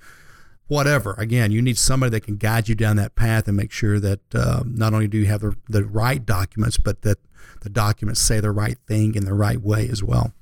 whatever. 0.66 1.14
Again, 1.18 1.50
you 1.50 1.62
need 1.62 1.78
somebody 1.78 2.10
that 2.10 2.22
can 2.22 2.36
guide 2.36 2.68
you 2.68 2.74
down 2.74 2.96
that 2.96 3.14
path 3.14 3.48
and 3.48 3.56
make 3.56 3.70
sure 3.70 4.00
that 4.00 4.34
uh, 4.34 4.62
not 4.66 4.92
only 4.92 5.08
do 5.08 5.18
you 5.18 5.26
have 5.26 5.40
the, 5.40 5.56
the 5.68 5.84
right 5.84 6.24
documents, 6.24 6.78
but 6.78 7.02
that 7.02 7.18
the 7.62 7.68
documents 7.68 8.20
say 8.20 8.40
the 8.40 8.50
right 8.50 8.78
thing 8.86 9.14
in 9.14 9.24
the 9.24 9.34
right 9.34 9.60
way 9.60 9.88
as 9.88 10.02
well. 10.02 10.32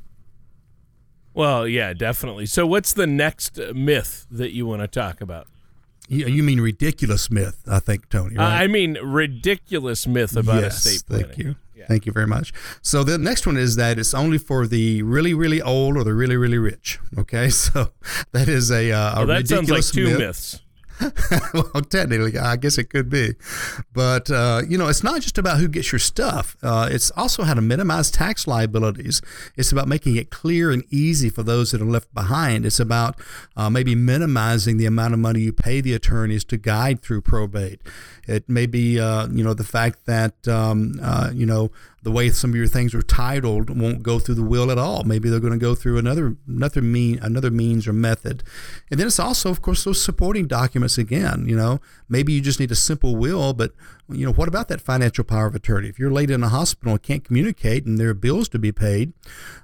Well, 1.35 1.67
yeah, 1.67 1.95
definitely. 1.95 2.47
So, 2.47 2.67
what's 2.67 2.93
the 2.93 3.07
next 3.07 3.59
myth 3.75 4.27
that 4.31 4.53
you 4.53 4.67
want 4.67 4.83
to 4.83 4.89
talk 4.89 5.21
about? 5.21 5.47
You, 6.09 6.27
you 6.27 6.43
mean 6.43 6.61
ridiculous 6.61 7.31
myth, 7.31 7.63
I 7.71 7.79
think, 7.79 8.09
Tony. 8.09 8.37
Right? 8.37 8.45
Uh, 8.45 8.65
I 8.65 8.67
mean 8.67 8.99
ridiculous 9.03 10.07
myth 10.07 10.37
about 10.37 10.63
yes, 10.63 10.85
estate 10.85 11.07
planning. 11.07 11.27
Thank 11.27 11.39
you. 11.39 11.57
Yeah. 11.75 11.87
Thank 11.87 12.07
you 12.07 12.13
very 12.13 12.27
much. 12.27 12.53
So 12.81 13.03
the 13.03 13.19
next 13.19 13.47
one 13.47 13.57
is 13.57 13.77
that 13.77 13.99
it's 13.99 14.15
only 14.15 14.39
for 14.39 14.67
the 14.67 15.03
really, 15.03 15.35
really 15.35 15.61
old 15.61 15.97
or 15.97 16.05
the 16.05 16.15
really, 16.15 16.37
really 16.37 16.59
rich. 16.59 16.99
Okay, 17.19 17.49
so 17.51 17.91
that 18.33 18.49
is 18.49 18.71
a, 18.71 18.93
uh, 18.93 19.15
a 19.15 19.17
well, 19.19 19.27
that 19.27 19.37
ridiculous 19.39 19.87
sounds 19.87 19.97
like 19.97 20.05
two 20.05 20.11
myth. 20.11 20.19
myths. 20.19 20.62
well, 21.55 21.83
technically, 21.89 22.39
I 22.39 22.57
guess 22.57 22.79
it 22.79 22.91
could 22.91 23.09
be. 23.09 23.35
But, 23.93 24.31
uh, 24.31 24.63
you 24.69 24.79
know, 24.79 24.89
it's 24.89 25.03
not 25.03 25.21
just 25.21 25.39
about 25.39 25.59
who 25.59 25.69
gets 25.69 25.93
your 25.93 25.99
stuff. 25.99 26.57
Uh, 26.63 26.89
it's 26.91 27.11
also 27.13 27.43
how 27.43 27.55
to 27.55 27.61
minimize 27.61 28.11
tax 28.11 28.47
liabilities. 28.47 29.21
It's 29.57 29.73
about 29.73 29.89
making 29.89 30.17
it 30.17 30.31
clear 30.31 30.71
and 30.71 30.85
easy 30.91 31.31
for 31.31 31.43
those 31.43 31.71
that 31.73 31.81
are 31.81 31.87
left 31.87 32.13
behind. 32.15 32.67
It's 32.67 32.81
about 32.81 33.19
uh, 33.57 33.71
maybe 33.71 33.95
minimizing 33.95 34.77
the 34.77 34.87
amount 34.87 35.15
of 35.15 35.21
money 35.21 35.41
you 35.41 35.53
pay 35.53 35.81
the 35.81 35.95
attorneys 35.95 36.45
to 36.45 36.57
guide 36.57 37.03
through 37.03 37.23
probate. 37.23 37.81
It 38.27 38.49
may 38.49 38.67
be, 38.67 39.01
uh, 39.01 39.29
you 39.29 39.43
know, 39.43 39.55
the 39.55 39.65
fact 39.65 40.07
that, 40.07 40.47
um, 40.47 41.01
uh, 41.03 41.31
you 41.33 41.47
know, 41.47 41.71
the 42.03 42.11
way 42.11 42.31
some 42.31 42.51
of 42.51 42.57
your 42.57 42.67
things 42.67 42.95
are 42.95 43.03
titled 43.03 43.71
won't 43.79 44.03
go 44.03 44.19
through 44.19 44.35
the 44.35 44.43
will 44.43 44.71
at 44.71 44.79
all. 44.79 45.05
Maybe 45.05 45.29
they're 45.29 45.39
going 45.39 45.53
to 45.53 45.59
go 45.59 45.75
through 45.75 45.99
another 45.99 46.37
another 46.49 46.83
mean 46.83 47.19
another 47.23 47.51
means 47.51 47.87
or 47.87 47.93
method. 47.93 48.43
And 48.91 48.99
then 48.99 49.07
it's 49.07 49.21
also, 49.21 49.51
of 49.51 49.63
course, 49.63 49.85
those 49.85 50.03
supporting 50.03 50.47
documents 50.49 50.99
again. 50.99 51.47
You 51.49 51.57
know, 51.57 51.81
maybe 52.09 52.33
you 52.33 52.41
just 52.41 52.59
need 52.59 52.73
a 52.73 52.77
simple 52.77 53.15
will, 53.15 53.53
but 53.53 53.73
you 54.09 54.27
know, 54.27 54.33
what 54.33 54.49
about 54.49 54.69
that 54.69 54.81
financial 54.81 55.25
power 55.25 55.47
of 55.47 55.55
attorney? 55.55 55.89
If 55.89 55.99
you're 55.99 56.11
laid 56.11 56.31
in 56.31 56.43
a 56.43 56.49
hospital 56.49 56.93
and 56.93 57.03
can't 57.03 57.25
communicate 57.25 57.87
and 57.87 57.99
there 57.99 58.11
are 58.11 58.15
bills 58.15 58.49
to 58.51 58.59
be 58.59 58.73
paid, 58.73 59.13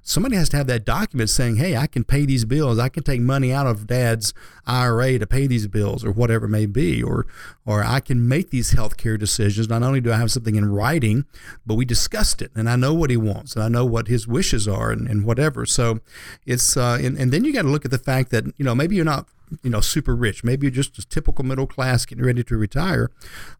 somebody 0.02 0.36
has 0.36 0.48
to 0.50 0.56
have 0.56 0.66
that 0.68 0.84
document 0.84 1.30
saying, 1.30 1.56
hey, 1.56 1.76
I 1.76 1.86
can 1.86 2.04
pay 2.04 2.24
these 2.24 2.44
bills. 2.44 2.78
I 2.78 2.88
can 2.88 3.02
take 3.02 3.20
money 3.20 3.52
out 3.52 3.66
of 3.66 3.86
dad's 3.86 4.32
IRA 4.66 5.18
to 5.18 5.26
pay 5.26 5.46
these 5.46 5.66
bills 5.66 6.04
or 6.04 6.12
whatever 6.12 6.46
it 6.46 6.50
may 6.50 6.66
be. 6.66 7.02
Or, 7.02 7.26
or 7.66 7.82
I 7.84 8.00
can 8.00 8.28
make 8.28 8.50
these 8.50 8.72
health 8.72 8.96
care 8.96 9.18
decisions. 9.18 9.68
Not 9.68 9.82
only 9.82 10.00
do 10.00 10.12
I 10.12 10.16
have 10.16 10.30
something 10.30 10.54
in 10.54 10.70
writing, 10.70 11.24
but 11.66 11.74
we 11.74 11.84
discussed 11.84 12.40
it 12.40 12.52
and 12.54 12.68
I 12.70 12.76
know 12.76 12.94
what 12.94 13.10
he 13.10 13.16
wants 13.16 13.54
and 13.54 13.64
I 13.64 13.68
know 13.68 13.84
what 13.84 14.08
his 14.08 14.26
wishes 14.26 14.68
are 14.68 14.90
and, 14.90 15.08
and 15.08 15.24
whatever. 15.24 15.66
So 15.66 16.00
it's, 16.46 16.76
uh, 16.76 16.98
and, 17.00 17.18
and 17.18 17.32
then 17.32 17.44
you 17.44 17.52
got 17.52 17.62
to 17.62 17.68
look 17.68 17.84
at 17.84 17.90
the 17.90 17.98
fact 17.98 18.30
that, 18.30 18.44
you 18.56 18.64
know, 18.64 18.74
maybe 18.74 18.96
you're 18.96 19.04
not 19.04 19.26
you 19.62 19.70
know 19.70 19.80
super 19.80 20.14
rich. 20.14 20.44
Maybe 20.44 20.66
you're 20.66 20.72
just 20.72 20.98
a 20.98 21.06
typical 21.06 21.44
middle 21.44 21.66
class 21.66 22.04
getting 22.04 22.24
ready 22.24 22.44
to 22.44 22.56
retire. 22.56 23.10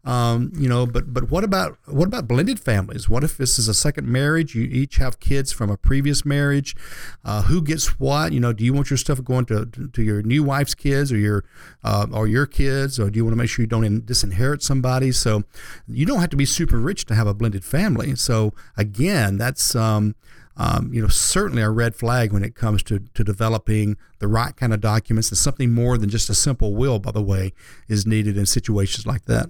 Um, 0.03 0.51
you 0.55 0.69
know, 0.69 0.85
but 0.85 1.13
but 1.13 1.29
what 1.29 1.43
about 1.43 1.77
what 1.85 2.07
about 2.07 2.27
blended 2.27 2.59
families? 2.59 3.09
What 3.09 3.23
if 3.23 3.37
this 3.37 3.59
is 3.59 3.67
a 3.67 3.73
second 3.73 4.07
marriage? 4.07 4.55
You 4.55 4.63
each 4.63 4.97
have 4.97 5.19
kids 5.19 5.51
from 5.51 5.69
a 5.69 5.77
previous 5.77 6.25
marriage. 6.25 6.75
Uh, 7.23 7.43
who 7.43 7.61
gets 7.61 7.99
what? 7.99 8.31
You 8.31 8.39
know, 8.39 8.53
do 8.53 8.63
you 8.63 8.73
want 8.73 8.89
your 8.89 8.97
stuff 8.97 9.23
going 9.23 9.45
to 9.45 9.65
to 9.65 10.01
your 10.01 10.21
new 10.21 10.43
wife's 10.43 10.75
kids 10.75 11.11
or 11.11 11.17
your 11.17 11.43
uh, 11.83 12.07
or 12.11 12.27
your 12.27 12.45
kids, 12.45 12.99
or 12.99 13.09
do 13.09 13.17
you 13.17 13.25
want 13.25 13.33
to 13.33 13.37
make 13.37 13.49
sure 13.49 13.63
you 13.63 13.67
don't 13.67 14.05
disinherit 14.05 14.61
somebody? 14.61 15.11
So 15.11 15.43
you 15.87 16.05
don't 16.05 16.19
have 16.19 16.29
to 16.29 16.37
be 16.37 16.45
super 16.45 16.77
rich 16.77 17.05
to 17.05 17.15
have 17.15 17.27
a 17.27 17.33
blended 17.33 17.63
family. 17.63 18.15
So 18.15 18.53
again, 18.77 19.37
that's 19.37 19.75
um, 19.75 20.15
um, 20.59 20.93
you 20.93 21.01
know, 21.01 21.07
certainly 21.07 21.61
a 21.61 21.69
red 21.69 21.95
flag 21.95 22.33
when 22.33 22.43
it 22.43 22.53
comes 22.53 22.83
to, 22.83 22.99
to 23.13 23.23
developing 23.23 23.95
the 24.19 24.27
right 24.27 24.55
kind 24.55 24.73
of 24.73 24.81
documents. 24.81 25.29
And 25.29 25.37
something 25.37 25.71
more 25.71 25.97
than 25.97 26.09
just 26.09 26.29
a 26.29 26.35
simple 26.35 26.75
will, 26.75 26.99
by 26.99 27.11
the 27.11 27.21
way, 27.21 27.53
is 27.87 28.05
needed 28.05 28.37
in 28.37 28.45
situations 28.45 29.07
like 29.07 29.23
that. 29.25 29.49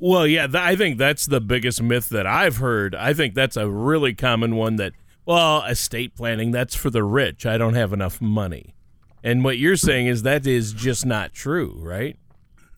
Well, 0.00 0.26
yeah, 0.26 0.48
th- 0.48 0.56
I 0.56 0.74
think 0.74 0.98
that's 0.98 1.24
the 1.24 1.40
biggest 1.40 1.80
myth 1.80 2.08
that 2.08 2.26
I've 2.26 2.56
heard. 2.56 2.96
I 2.96 3.14
think 3.14 3.34
that's 3.34 3.56
a 3.56 3.70
really 3.70 4.12
common 4.12 4.56
one 4.56 4.74
that, 4.76 4.92
well, 5.24 5.62
estate 5.62 6.16
planning, 6.16 6.50
that's 6.50 6.74
for 6.74 6.90
the 6.90 7.04
rich. 7.04 7.46
I 7.46 7.56
don't 7.56 7.74
have 7.74 7.92
enough 7.92 8.20
money. 8.20 8.74
And 9.22 9.44
what 9.44 9.56
you're 9.56 9.76
saying 9.76 10.08
is 10.08 10.22
that 10.24 10.46
is 10.46 10.72
just 10.72 11.06
not 11.06 11.32
true, 11.32 11.78
right? 11.80 12.18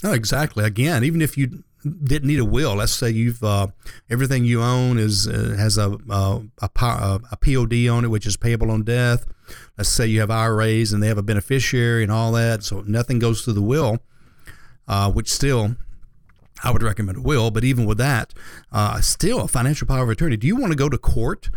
No, 0.04 0.12
exactly. 0.12 0.64
Again, 0.64 1.02
even 1.04 1.22
if 1.22 1.38
you 1.38 1.64
didn't 1.82 2.28
need 2.28 2.38
a 2.38 2.44
will. 2.44 2.76
Let's 2.76 2.92
say 2.92 3.10
you've 3.10 3.42
uh, 3.42 3.68
everything 4.10 4.44
you 4.44 4.62
own 4.62 4.98
is 4.98 5.26
uh, 5.26 5.54
has 5.58 5.78
a, 5.78 5.96
a, 6.10 6.42
a 6.60 7.20
a 7.32 7.36
POD 7.36 7.88
on 7.88 8.04
it, 8.04 8.08
which 8.08 8.26
is 8.26 8.36
payable 8.36 8.70
on 8.70 8.82
death. 8.82 9.26
Let's 9.76 9.90
say 9.90 10.06
you 10.06 10.20
have 10.20 10.30
IRAs 10.30 10.92
and 10.92 11.02
they 11.02 11.08
have 11.08 11.18
a 11.18 11.22
beneficiary 11.22 12.02
and 12.02 12.12
all 12.12 12.32
that, 12.32 12.62
so 12.62 12.82
nothing 12.86 13.18
goes 13.18 13.42
through 13.42 13.54
the 13.54 13.62
will. 13.62 13.98
Uh, 14.86 15.12
which 15.12 15.30
still, 15.30 15.76
I 16.64 16.70
would 16.70 16.82
recommend 16.82 17.18
a 17.18 17.20
will. 17.20 17.50
But 17.50 17.62
even 17.62 17.84
with 17.84 17.98
that, 17.98 18.32
uh, 18.72 19.02
still 19.02 19.40
a 19.42 19.48
financial 19.48 19.86
power 19.86 20.04
of 20.04 20.08
attorney. 20.08 20.38
Do 20.38 20.46
you 20.46 20.56
want 20.56 20.72
to 20.72 20.76
go 20.76 20.88
to 20.88 20.98
court? 20.98 21.50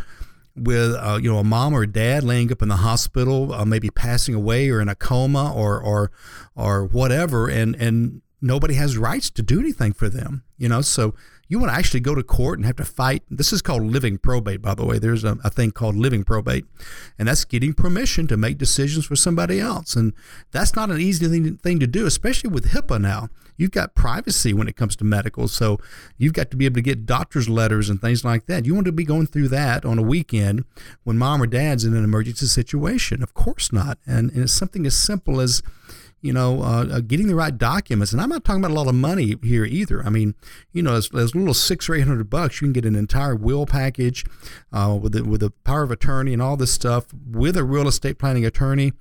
with 0.54 0.94
uh, 0.96 1.18
you 1.22 1.32
know 1.32 1.38
a 1.38 1.44
mom 1.44 1.74
or 1.74 1.84
a 1.84 1.88
dad 1.88 2.24
laying 2.24 2.51
up 2.51 2.62
in 2.62 2.68
the 2.68 2.78
hospital, 2.78 3.54
uh, 3.54 3.66
maybe 3.66 3.90
passing 3.90 4.36
away 4.36 4.70
or 4.70 4.82
in 4.82 4.90
a 4.90 4.96
coma 4.96 5.54
or 5.54 5.82
or 5.82 6.12
or 6.56 6.86
whatever, 6.86 7.48
and 7.48 7.75
and 7.75 8.22
nobody 8.41 8.74
has 8.74 8.98
rights 8.98 9.29
to 9.29 9.41
do 9.41 9.60
anything 9.60 9.93
for 9.93 10.10
them. 10.10 10.43
You 10.57 10.69
know, 10.69 10.81
so 10.81 11.15
you 11.48 11.60
want 11.60 11.71
to 11.71 11.77
actually 11.77 12.00
go 12.00 12.15
to 12.15 12.24
court 12.24 12.60
and 12.60 12.65
have 12.65 12.77
to 12.77 12.86
fight. 12.86 13.24
This 13.29 13.51
is 13.51 13.62
called 13.62 13.83
living 13.83 14.17
probate, 14.17 14.62
by 14.62 14.74
the 14.74 14.86
way. 14.86 15.00
There's 15.00 15.24
a, 15.24 15.38
a, 15.43 15.50
thing 15.50 15.71
called 15.71 15.95
living 15.95 16.24
probate, 16.24 16.65
and 17.19 17.27
that's 17.27 17.45
getting 17.45 17.74
permission 17.74 18.25
to 18.27 18.38
make 18.38 18.57
decisions 18.57 19.05
for 19.05 19.15
somebody 19.15 19.60
else. 19.60 19.95
And 19.95 20.13
that's 20.51 20.75
not 20.75 20.89
an 20.89 21.01
easy 21.01 21.27
thing, 21.27 21.57
thing 21.57 21.79
to 21.79 21.88
do, 21.88 22.05
especially 22.05 22.50
with 22.50 22.71
HIPAA 22.71 23.01
now. 23.01 23.29
You've 23.57 23.71
got 23.71 23.95
privacy 23.95 24.53
when 24.53 24.67
it 24.67 24.75
comes 24.75 24.95
to 24.95 25.03
medical, 25.03 25.48
so 25.48 25.77
you've 26.17 26.33
got 26.33 26.51
to 26.51 26.57
be 26.57 26.65
able 26.65 26.75
to 26.75 26.81
get 26.81 27.05
doctor's 27.05 27.50
letters 27.50 27.89
and 27.89 28.00
things 28.00 28.24
like 28.24 28.45
that. 28.45 28.65
You 28.65 28.74
want 28.74 28.86
to 28.86 28.91
be 28.91 29.03
going 29.03 29.27
through 29.27 29.50
that 29.50 29.83
on 29.83 30.00
a 30.00 30.03
weekend 30.03 30.63
when 31.03 31.17
mom 31.17 31.41
or 31.41 31.48
dad's 31.48 31.86
in 31.86 31.93
an 31.95 32.03
emergency 32.03 32.45
situation? 32.45 33.21
Of 33.21 33.33
course 33.33 33.74
not. 33.74 33.98
And, 34.07 34.31
and 34.31 34.43
it's 34.43 34.53
something 34.53 34.86
as 34.86 34.95
simple 34.95 35.41
as 35.41 35.62
you 36.22 36.32
know, 36.32 36.62
uh, 36.62 36.86
uh, 36.92 37.00
getting 37.00 37.28
the 37.28 37.36
right 37.36 37.58
documents. 37.58 38.13
And 38.13 38.22
I'm 38.22 38.30
not 38.30 38.44
talking 38.44 38.63
about 38.63 38.72
a 38.72 38.80
lot 38.80 38.88
of 38.88 38.96
money 38.96 39.36
here 39.44 39.66
either. 39.66 40.04
I 40.06 40.10
mean, 40.10 40.36
you 40.72 40.84
know, 40.84 40.94
as, 40.94 41.10
as 41.16 41.34
little 41.36 41.50
as 41.50 41.60
six 41.60 41.90
or 41.90 41.96
eight 41.96 42.08
hundred 42.08 42.30
bucks, 42.30 42.62
you 42.62 42.68
can 42.68 42.74
get 42.74 42.86
an 42.86 42.96
entire 42.96 43.36
will 43.36 43.66
package 43.66 44.25
uh, 44.72 44.98
with 45.01 45.13
the, 45.13 45.24
with 45.24 45.42
the 45.42 45.51
power 45.63 45.84
of 45.84 45.92
attorney 45.92 46.34
and 46.34 46.42
all 46.42 46.58
this 46.58 46.72
stuff 46.72 47.08
with 47.30 47.58
a 47.58 47.63
real 47.63 47.88
estate 47.88 48.20
planning 48.20 48.46
attorney, 48.46 48.94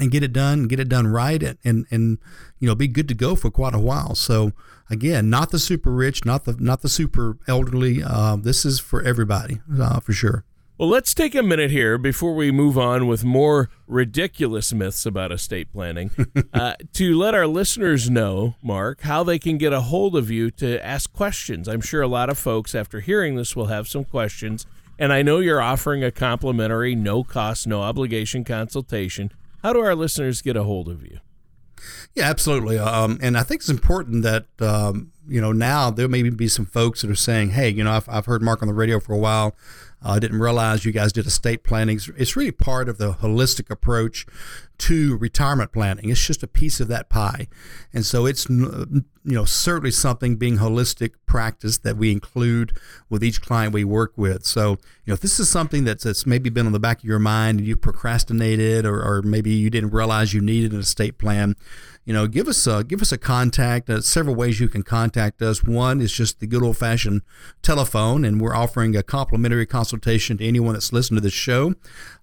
and 0.00 0.10
get 0.10 0.24
it 0.24 0.32
done, 0.32 0.66
get 0.66 0.80
it 0.80 0.88
done 0.88 1.06
right, 1.06 1.40
and, 1.42 1.58
and 1.64 1.86
and 1.90 2.18
you 2.58 2.68
know, 2.68 2.74
be 2.74 2.88
good 2.88 3.06
to 3.08 3.14
go 3.14 3.36
for 3.36 3.50
quite 3.50 3.74
a 3.74 3.78
while. 3.78 4.16
So 4.16 4.52
again, 4.90 5.30
not 5.30 5.50
the 5.50 5.58
super 5.58 5.92
rich, 5.92 6.24
not 6.24 6.44
the 6.46 6.56
not 6.58 6.82
the 6.82 6.88
super 6.88 7.38
elderly. 7.46 8.02
Uh, 8.02 8.34
this 8.34 8.64
is 8.64 8.80
for 8.80 9.02
everybody 9.02 9.60
uh, 9.80 10.00
for 10.00 10.12
sure. 10.12 10.44
Well, 10.76 10.88
let's 10.88 11.14
take 11.14 11.36
a 11.36 11.42
minute 11.44 11.70
here 11.70 11.96
before 11.98 12.34
we 12.34 12.50
move 12.50 12.76
on 12.76 13.06
with 13.06 13.22
more 13.22 13.70
ridiculous 13.86 14.72
myths 14.72 15.06
about 15.06 15.30
estate 15.30 15.72
planning 15.72 16.10
uh, 16.52 16.74
to 16.94 17.16
let 17.16 17.32
our 17.32 17.46
listeners 17.46 18.10
know, 18.10 18.56
Mark, 18.60 19.02
how 19.02 19.22
they 19.22 19.38
can 19.38 19.56
get 19.56 19.72
a 19.72 19.82
hold 19.82 20.16
of 20.16 20.32
you 20.32 20.50
to 20.50 20.84
ask 20.84 21.12
questions. 21.12 21.68
I'm 21.68 21.80
sure 21.80 22.02
a 22.02 22.08
lot 22.08 22.28
of 22.28 22.38
folks, 22.38 22.74
after 22.74 22.98
hearing 22.98 23.36
this, 23.36 23.54
will 23.54 23.66
have 23.66 23.86
some 23.86 24.02
questions. 24.02 24.66
And 24.98 25.12
I 25.12 25.22
know 25.22 25.38
you're 25.38 25.60
offering 25.62 26.02
a 26.02 26.10
complimentary, 26.10 26.96
no 26.96 27.22
cost, 27.22 27.68
no 27.68 27.80
obligation 27.80 28.42
consultation. 28.42 29.30
How 29.62 29.72
do 29.72 29.78
our 29.78 29.94
listeners 29.94 30.42
get 30.42 30.56
a 30.56 30.64
hold 30.64 30.88
of 30.88 31.04
you? 31.04 31.20
Yeah, 32.14 32.28
absolutely. 32.28 32.78
Um, 32.78 33.18
and 33.22 33.38
I 33.38 33.44
think 33.44 33.60
it's 33.60 33.70
important 33.70 34.24
that 34.24 34.46
um, 34.58 35.12
you 35.28 35.40
know 35.40 35.52
now 35.52 35.90
there 35.90 36.08
may 36.08 36.28
be 36.28 36.48
some 36.48 36.66
folks 36.66 37.02
that 37.02 37.10
are 37.10 37.16
saying, 37.16 37.50
"Hey, 37.50 37.68
you 37.68 37.84
know, 37.84 37.92
I've, 37.92 38.08
I've 38.08 38.26
heard 38.26 38.42
Mark 38.42 38.62
on 38.62 38.68
the 38.68 38.74
radio 38.74 39.00
for 39.00 39.12
a 39.12 39.18
while. 39.18 39.54
I 40.04 40.18
didn't 40.18 40.38
realize 40.38 40.84
you 40.84 40.92
guys 40.92 41.12
did 41.12 41.26
estate 41.26 41.64
planning. 41.64 41.98
It's 42.16 42.36
really 42.36 42.52
part 42.52 42.88
of 42.88 42.98
the 42.98 43.14
holistic 43.14 43.70
approach 43.70 44.26
to 44.78 45.16
retirement 45.16 45.72
planning. 45.72 46.10
It's 46.10 46.26
just 46.26 46.42
a 46.42 46.48
piece 46.48 46.80
of 46.80 46.88
that 46.88 47.08
pie. 47.08 47.48
And 47.92 48.04
so 48.04 48.26
it's 48.26 48.48
you 48.48 49.04
know 49.24 49.44
certainly 49.44 49.90
something 49.90 50.36
being 50.36 50.58
holistic 50.58 51.12
practice 51.26 51.78
that 51.78 51.96
we 51.96 52.12
include 52.12 52.78
with 53.08 53.24
each 53.24 53.40
client 53.40 53.72
we 53.72 53.84
work 53.84 54.12
with. 54.16 54.44
So, 54.44 54.70
you 54.70 55.08
know, 55.08 55.14
if 55.14 55.20
this 55.20 55.40
is 55.40 55.48
something 55.48 55.84
that's, 55.84 56.04
that's 56.04 56.26
maybe 56.26 56.50
been 56.50 56.66
on 56.66 56.72
the 56.72 56.80
back 56.80 56.98
of 56.98 57.04
your 57.04 57.18
mind 57.18 57.58
and 57.58 57.66
you 57.66 57.76
procrastinated 57.76 58.84
or, 58.86 59.02
or 59.02 59.22
maybe 59.22 59.50
you 59.50 59.70
didn't 59.70 59.90
realize 59.90 60.34
you 60.34 60.40
needed 60.40 60.72
an 60.72 60.80
estate 60.80 61.18
plan, 61.18 61.56
you 62.04 62.12
know, 62.12 62.26
give 62.26 62.48
us 62.48 62.66
a 62.66 62.84
give 62.84 63.00
us 63.00 63.12
a 63.12 63.18
contact. 63.18 63.88
Uh, 63.88 64.00
several 64.00 64.34
ways 64.34 64.60
you 64.60 64.68
can 64.68 64.82
contact 64.82 65.40
us. 65.40 65.64
One 65.64 66.00
is 66.00 66.12
just 66.12 66.38
the 66.38 66.46
good 66.46 66.62
old 66.62 66.76
fashioned 66.76 67.22
telephone, 67.62 68.24
and 68.24 68.40
we're 68.40 68.54
offering 68.54 68.94
a 68.94 69.02
complimentary 69.02 69.64
consultation 69.64 70.36
to 70.38 70.46
anyone 70.46 70.74
that's 70.74 70.92
listened 70.92 71.16
to 71.16 71.22
this 71.22 71.32
show. 71.32 71.74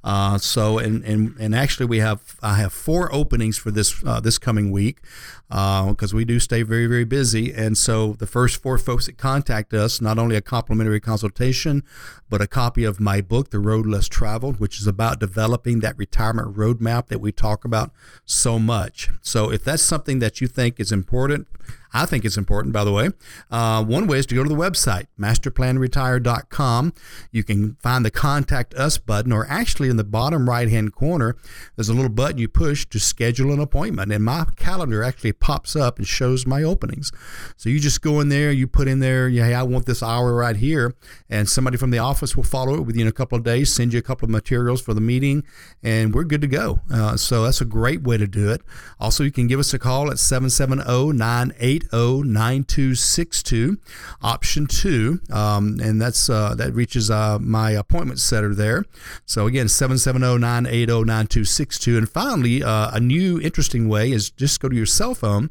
Uh, 0.04 0.38
so, 0.38 0.78
and, 0.78 1.04
and 1.04 1.36
and 1.40 1.56
actually, 1.56 1.88
we 1.88 1.98
have 1.98 2.38
I 2.42 2.56
have 2.56 2.74
four 2.74 3.14
openings 3.14 3.58
for 3.58 3.72
this 3.72 4.04
uh, 4.06 4.20
this 4.20 4.38
coming 4.38 4.72
week 4.72 5.00
because 5.48 6.14
uh, 6.14 6.18
we 6.18 6.26
do 6.26 6.40
stay 6.40 6.64
very 6.64 6.88
very 6.88 7.04
busy. 7.04 7.54
And 7.54 7.78
so, 7.78 8.14
the 8.14 8.28
first 8.28 8.62
four 8.62 8.78
folks 8.78 9.06
that 9.06 9.18
contact 9.18 9.74
us, 9.74 10.02
not 10.02 10.18
only 10.18 10.36
a 10.36 10.42
complimentary 10.42 11.00
consultation, 11.00 11.84
but 12.30 12.42
a 12.42 12.48
copy 12.48 12.84
of 12.84 13.00
my 13.00 13.22
book, 13.22 13.50
The 13.50 13.60
Road 13.60 13.86
Less 13.86 14.08
Traveled, 14.08 14.60
which 14.60 14.80
is 14.80 14.88
about 14.88 15.20
developing 15.20 15.80
that 15.82 15.98
retirement 15.98 16.56
roadmap 16.56 17.08
that 17.08 17.20
we 17.20 17.32
talk 17.32 17.66
about 17.66 17.92
so 18.26 18.58
much. 18.58 19.10
So, 19.22 19.52
if 19.52 19.64
that's 19.64 19.84
something 19.84 20.20
that 20.20 20.42
you 20.42 20.48
think 20.48 20.80
is 20.80 20.92
important, 20.92 21.48
I 21.94 22.06
think 22.06 22.24
it's 22.24 22.38
important, 22.38 22.74
by 22.74 22.84
the 22.84 22.92
way. 22.92 23.10
Uh, 23.50 23.84
one 23.84 24.08
way 24.08 24.20
is 24.20 24.26
to 24.28 24.36
go 24.36 24.44
to 24.44 24.50
the 24.50 24.56
website, 24.56 25.08
masterplanretire.com. 25.20 26.94
You 27.32 27.44
can 27.44 27.76
find 27.76 28.06
the 28.06 28.12
contact 28.12 28.74
us 28.76 28.98
button, 28.98 29.34
or 29.34 29.46
actually 29.50 29.90
in 29.90 29.98
the 29.98 30.04
bottom 30.04 30.48
right 30.48 30.70
hand 30.70 30.94
corner, 30.94 31.36
there's 31.76 31.90
a 31.90 31.94
little 31.94 32.10
button 32.10 32.38
you 32.38 32.48
push 32.48 32.86
to 32.88 33.00
schedule 33.00 33.52
an 33.52 33.60
appointment. 33.60 34.12
And 34.12 34.24
my 34.24 34.46
calendar 34.56 35.04
actually 35.04 35.34
pops 35.34 35.76
up 35.76 35.98
and 35.98 36.08
shows 36.08 36.46
my 36.46 36.64
openings. 36.64 37.12
So 37.58 37.70
you 37.70 37.80
just 37.80 38.02
go 38.02 38.20
in 38.22 38.30
there, 38.30 38.52
you 38.52 38.68
put 38.68 38.88
in 38.88 39.00
there, 39.00 39.28
yeah, 39.28 39.48
hey, 39.48 39.54
I 39.54 39.64
want 39.64 39.86
this 39.86 40.02
hour 40.02 40.34
right 40.34 40.56
here. 40.56 40.96
And 41.30 41.50
somebody 41.50 41.78
from 41.78 41.92
the 41.92 42.00
office 42.00 42.38
will 42.38 42.44
follow 42.44 42.76
it 42.76 42.82
with 42.82 42.96
you 42.96 43.02
in 43.02 43.08
a 43.08 43.14
couple 43.14 43.38
of 43.38 43.44
days, 43.44 43.74
send 43.74 43.92
you 43.92 44.00
a 44.00 44.04
couple 44.04 44.26
of 44.26 44.30
materials 44.30 44.82
for 44.82 44.94
the 44.94 45.02
meeting, 45.02 45.44
and 45.84 46.14
we're 46.14 46.24
good 46.24 46.42
to 46.42 46.48
go. 46.48 46.80
Uh, 46.92 47.18
so 47.18 47.44
that's 47.44 47.60
a 47.60 47.66
great 47.66 48.04
way 48.04 48.18
to 48.18 48.28
do 48.28 48.50
it. 48.50 48.62
Also, 49.00 49.24
you 49.24 49.32
can 49.32 49.48
give 49.48 49.60
us 49.60 49.74
a 49.74 49.80
call 49.80 50.10
at 50.10 50.20
770 50.20 51.18
98 51.18 51.61
880-9262, 51.62 53.78
option 54.22 54.68
two, 54.68 55.22
um, 55.32 55.80
and 55.82 56.02
that's 56.02 56.30
uh, 56.30 56.54
that 56.56 56.74
reaches 56.74 57.12
uh, 57.12 57.40
my 57.40 57.72
appointment 57.72 58.20
setter 58.20 58.54
there. 58.54 58.84
So 59.26 59.48
again, 59.48 59.68
770-980-9262. 59.68 61.98
And 61.98 62.10
finally, 62.10 62.62
uh, 62.64 62.92
a 62.92 63.00
new 63.00 63.40
interesting 63.40 63.88
way 63.88 64.12
is 64.12 64.30
just 64.30 64.60
go 64.60 64.68
to 64.70 64.76
your 64.76 64.86
cell 64.86 65.16
phone, 65.16 65.50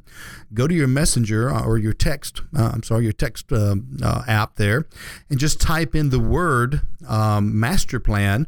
go 0.53 0.67
to 0.67 0.75
your 0.75 0.89
messenger 0.89 1.51
uh, 1.51 1.65
or 1.65 1.79
your 1.79 1.95
text, 1.95 2.43
uh, 2.57 2.73
I'm 2.75 2.83
sorry, 2.83 3.05
your 3.05 3.13
text 3.13 3.53
uh, 3.53 3.77
app 4.27 4.57
there, 4.57 4.87
and 5.29 5.39
just 5.39 5.61
type 5.61 5.95
in 5.95 6.09
the 6.11 6.21
word 6.21 6.81
um, 7.09 7.59
master 7.59 7.99
plan 8.01 8.47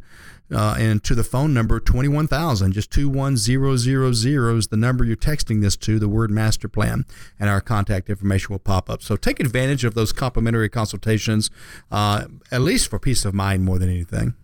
uh, 0.52 0.76
and 0.78 1.02
to 1.04 1.14
the 1.14 1.24
phone 1.24 1.52
number 1.52 1.80
21000 1.80 2.72
just 2.72 2.90
21000 2.90 4.58
is 4.58 4.68
the 4.68 4.76
number 4.76 5.04
you're 5.04 5.16
texting 5.16 5.62
this 5.62 5.76
to 5.76 5.98
the 5.98 6.08
word 6.08 6.30
master 6.30 6.68
plan 6.68 7.04
and 7.38 7.48
our 7.48 7.60
contact 7.60 8.08
information 8.08 8.52
will 8.52 8.58
pop 8.58 8.88
up 8.90 9.02
so 9.02 9.16
take 9.16 9.40
advantage 9.40 9.84
of 9.84 9.94
those 9.94 10.12
complimentary 10.12 10.68
consultations 10.68 11.50
uh, 11.90 12.26
at 12.50 12.60
least 12.60 12.88
for 12.88 12.98
peace 12.98 13.24
of 13.24 13.34
mind 13.34 13.64
more 13.64 13.78
than 13.78 13.88
anything 13.88 14.34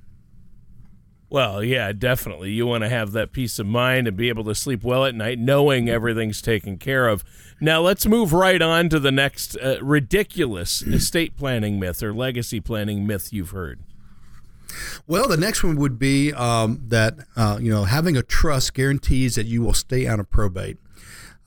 well, 1.30 1.62
yeah, 1.62 1.92
definitely. 1.92 2.52
You 2.52 2.66
want 2.66 2.84
to 2.84 2.88
have 2.88 3.12
that 3.12 3.32
peace 3.32 3.58
of 3.58 3.66
mind 3.66 4.08
and 4.08 4.16
be 4.16 4.30
able 4.30 4.44
to 4.44 4.54
sleep 4.54 4.82
well 4.82 5.04
at 5.04 5.14
night 5.14 5.38
knowing 5.38 5.88
everything's 5.88 6.40
taken 6.40 6.78
care 6.78 7.06
of. 7.06 7.22
Now, 7.60 7.82
let's 7.82 8.06
move 8.06 8.32
right 8.32 8.62
on 8.62 8.88
to 8.88 8.98
the 8.98 9.12
next 9.12 9.56
uh, 9.56 9.76
ridiculous 9.82 10.80
estate 10.82 11.36
planning 11.36 11.78
myth 11.78 12.02
or 12.02 12.14
legacy 12.14 12.60
planning 12.60 13.06
myth 13.06 13.30
you've 13.30 13.50
heard. 13.50 13.80
Well, 15.06 15.28
the 15.28 15.36
next 15.36 15.62
one 15.64 15.76
would 15.76 15.98
be 15.98 16.32
um, 16.32 16.80
that 16.88 17.14
uh, 17.36 17.58
you 17.60 17.70
know 17.70 17.84
having 17.84 18.16
a 18.16 18.22
trust 18.22 18.74
guarantees 18.74 19.34
that 19.36 19.46
you 19.46 19.62
will 19.62 19.74
stay 19.74 20.06
out 20.06 20.20
of 20.20 20.30
probate. 20.30 20.78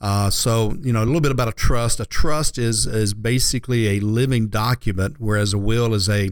Uh, 0.00 0.30
so 0.30 0.74
you 0.82 0.92
know 0.92 1.02
a 1.02 1.06
little 1.06 1.20
bit 1.20 1.30
about 1.30 1.48
a 1.48 1.52
trust. 1.52 2.00
A 2.00 2.06
trust 2.06 2.58
is 2.58 2.86
is 2.86 3.14
basically 3.14 3.96
a 3.96 4.00
living 4.00 4.48
document, 4.48 5.16
whereas 5.18 5.52
a 5.52 5.58
will 5.58 5.94
is 5.94 6.08
a 6.08 6.30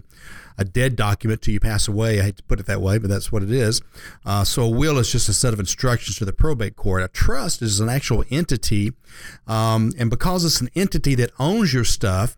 a 0.59 0.65
dead 0.65 0.95
document 0.95 1.41
till 1.41 1.55
you 1.55 1.61
pass 1.61 1.89
away. 1.89 2.21
I 2.21 2.25
hate 2.25 2.37
to 2.37 2.43
put 2.43 2.61
it 2.61 2.67
that 2.67 2.83
way, 2.83 2.99
but 2.99 3.09
that's 3.09 3.33
what 3.33 3.43
it 3.43 3.51
is. 3.51 3.81
Uh, 4.27 4.45
so 4.45 4.65
a 4.65 4.69
will 4.69 4.99
is 4.99 5.11
just 5.11 5.29
a 5.29 5.33
set 5.33 5.55
of 5.55 5.61
instructions 5.61 6.19
to 6.19 6.27
the 6.27 6.35
probate 6.35 6.77
court. 6.77 7.03
A 7.03 7.09
trust 7.09 7.63
is 7.63 7.81
an 7.81 7.89
actual 7.89 8.25
entity, 8.31 8.93
um, 9.47 9.93
and 9.97 10.11
because 10.11 10.45
it's 10.45 10.61
an 10.61 10.69
entity 10.75 11.15
that 11.15 11.31
owns 11.39 11.73
your 11.73 11.85
stuff, 11.85 12.37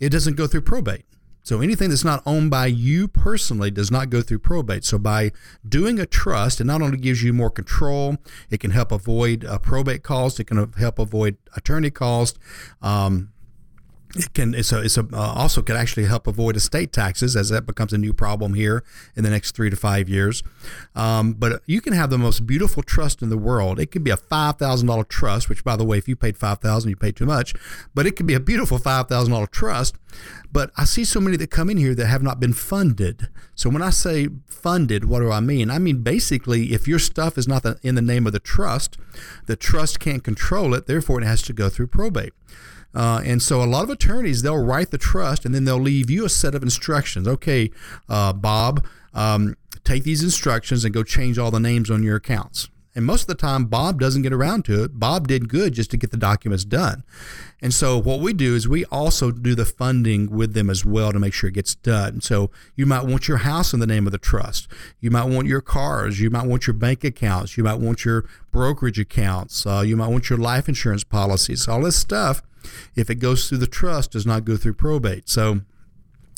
it 0.00 0.10
doesn't 0.10 0.36
go 0.36 0.46
through 0.46 0.62
probate. 0.62 1.06
So 1.42 1.60
anything 1.60 1.90
that's 1.90 2.04
not 2.04 2.22
owned 2.24 2.50
by 2.50 2.66
you 2.66 3.08
personally 3.08 3.70
does 3.70 3.90
not 3.90 4.10
go 4.10 4.22
through 4.22 4.38
probate. 4.40 4.84
So 4.84 4.98
by 4.98 5.32
doing 5.68 5.98
a 5.98 6.06
trust, 6.06 6.60
it 6.60 6.64
not 6.64 6.82
only 6.82 6.98
gives 6.98 7.22
you 7.22 7.32
more 7.32 7.50
control, 7.50 8.18
it 8.50 8.60
can 8.60 8.70
help 8.70 8.92
avoid 8.92 9.44
uh, 9.44 9.58
probate 9.58 10.02
costs, 10.02 10.38
it 10.38 10.44
can 10.44 10.72
help 10.74 10.98
avoid 10.98 11.36
attorney 11.56 11.90
costs. 11.90 12.38
Um, 12.80 13.32
it 14.14 14.34
can 14.34 14.54
it's 14.54 14.72
a, 14.72 14.82
it's 14.82 14.98
a, 14.98 15.06
uh, 15.12 15.16
also 15.16 15.62
can 15.62 15.76
actually 15.76 16.04
help 16.04 16.26
avoid 16.26 16.56
estate 16.56 16.92
taxes 16.92 17.34
as 17.34 17.48
that 17.48 17.66
becomes 17.66 17.92
a 17.92 17.98
new 17.98 18.12
problem 18.12 18.54
here 18.54 18.84
in 19.16 19.24
the 19.24 19.30
next 19.30 19.54
three 19.54 19.70
to 19.70 19.76
five 19.76 20.08
years. 20.08 20.42
Um, 20.94 21.32
but 21.32 21.62
you 21.66 21.80
can 21.80 21.92
have 21.94 22.10
the 22.10 22.18
most 22.18 22.46
beautiful 22.46 22.82
trust 22.82 23.22
in 23.22 23.30
the 23.30 23.38
world. 23.38 23.80
It 23.80 23.86
could 23.90 24.04
be 24.04 24.10
a 24.10 24.16
five 24.16 24.56
thousand 24.58 24.88
dollar 24.88 25.04
trust, 25.04 25.48
which 25.48 25.64
by 25.64 25.76
the 25.76 25.84
way, 25.84 25.98
if 25.98 26.08
you 26.08 26.16
paid 26.16 26.36
five 26.36 26.58
thousand, 26.58 26.90
you 26.90 26.96
paid 26.96 27.16
too 27.16 27.26
much. 27.26 27.54
But 27.94 28.06
it 28.06 28.16
could 28.16 28.26
be 28.26 28.34
a 28.34 28.40
beautiful 28.40 28.78
five 28.78 29.08
thousand 29.08 29.32
dollar 29.32 29.46
trust. 29.46 29.96
But 30.52 30.70
I 30.76 30.84
see 30.84 31.04
so 31.04 31.20
many 31.20 31.38
that 31.38 31.50
come 31.50 31.70
in 31.70 31.78
here 31.78 31.94
that 31.94 32.06
have 32.06 32.22
not 32.22 32.38
been 32.38 32.52
funded. 32.52 33.28
So 33.54 33.70
when 33.70 33.80
I 33.80 33.90
say 33.90 34.28
funded, 34.46 35.06
what 35.06 35.20
do 35.20 35.30
I 35.30 35.40
mean? 35.40 35.70
I 35.70 35.78
mean 35.78 36.02
basically, 36.02 36.74
if 36.74 36.86
your 36.86 36.98
stuff 36.98 37.38
is 37.38 37.48
not 37.48 37.64
in 37.82 37.94
the 37.94 38.02
name 38.02 38.26
of 38.26 38.34
the 38.34 38.40
trust, 38.40 38.98
the 39.46 39.56
trust 39.56 40.00
can't 40.00 40.22
control 40.22 40.74
it. 40.74 40.86
Therefore, 40.86 41.22
it 41.22 41.24
has 41.24 41.40
to 41.42 41.54
go 41.54 41.70
through 41.70 41.86
probate. 41.86 42.34
Uh, 42.94 43.22
and 43.24 43.42
so 43.42 43.62
a 43.62 43.64
lot 43.64 43.84
of 43.84 43.90
attorneys, 43.90 44.42
they'll 44.42 44.62
write 44.62 44.90
the 44.90 44.98
trust 44.98 45.44
and 45.44 45.54
then 45.54 45.64
they'll 45.64 45.78
leave 45.78 46.10
you 46.10 46.24
a 46.24 46.28
set 46.28 46.54
of 46.54 46.62
instructions. 46.62 47.26
Okay, 47.26 47.70
uh, 48.08 48.32
Bob, 48.32 48.84
um, 49.14 49.56
take 49.84 50.04
these 50.04 50.22
instructions 50.22 50.84
and 50.84 50.92
go 50.92 51.02
change 51.02 51.38
all 51.38 51.50
the 51.50 51.60
names 51.60 51.90
on 51.90 52.02
your 52.02 52.16
accounts. 52.16 52.68
And 52.94 53.06
most 53.06 53.22
of 53.22 53.26
the 53.28 53.34
time, 53.34 53.66
Bob 53.66 53.98
doesn't 53.98 54.22
get 54.22 54.32
around 54.32 54.64
to 54.66 54.84
it. 54.84 54.98
Bob 54.98 55.26
did 55.26 55.48
good 55.48 55.72
just 55.72 55.90
to 55.92 55.96
get 55.96 56.10
the 56.10 56.16
documents 56.16 56.64
done. 56.64 57.04
And 57.60 57.72
so, 57.72 57.96
what 57.96 58.20
we 58.20 58.32
do 58.34 58.54
is 58.54 58.68
we 58.68 58.84
also 58.86 59.30
do 59.30 59.54
the 59.54 59.64
funding 59.64 60.30
with 60.30 60.52
them 60.52 60.68
as 60.68 60.84
well 60.84 61.12
to 61.12 61.18
make 61.18 61.32
sure 61.32 61.48
it 61.48 61.54
gets 61.54 61.74
done. 61.74 62.20
So, 62.20 62.50
you 62.76 62.84
might 62.84 63.04
want 63.04 63.28
your 63.28 63.38
house 63.38 63.72
in 63.72 63.80
the 63.80 63.86
name 63.86 64.06
of 64.06 64.12
the 64.12 64.18
trust. 64.18 64.68
You 65.00 65.10
might 65.10 65.24
want 65.24 65.48
your 65.48 65.62
cars. 65.62 66.20
You 66.20 66.28
might 66.28 66.46
want 66.46 66.66
your 66.66 66.74
bank 66.74 67.02
accounts. 67.02 67.56
You 67.56 67.64
might 67.64 67.78
want 67.78 68.04
your 68.04 68.26
brokerage 68.50 68.98
accounts. 68.98 69.64
Uh, 69.64 69.82
you 69.86 69.96
might 69.96 70.08
want 70.08 70.28
your 70.28 70.38
life 70.38 70.68
insurance 70.68 71.04
policies. 71.04 71.66
All 71.68 71.80
this 71.80 71.96
stuff, 71.96 72.42
if 72.94 73.08
it 73.08 73.16
goes 73.16 73.48
through 73.48 73.58
the 73.58 73.66
trust, 73.66 74.12
does 74.12 74.26
not 74.26 74.44
go 74.44 74.56
through 74.56 74.74
probate. 74.74 75.28
So, 75.28 75.62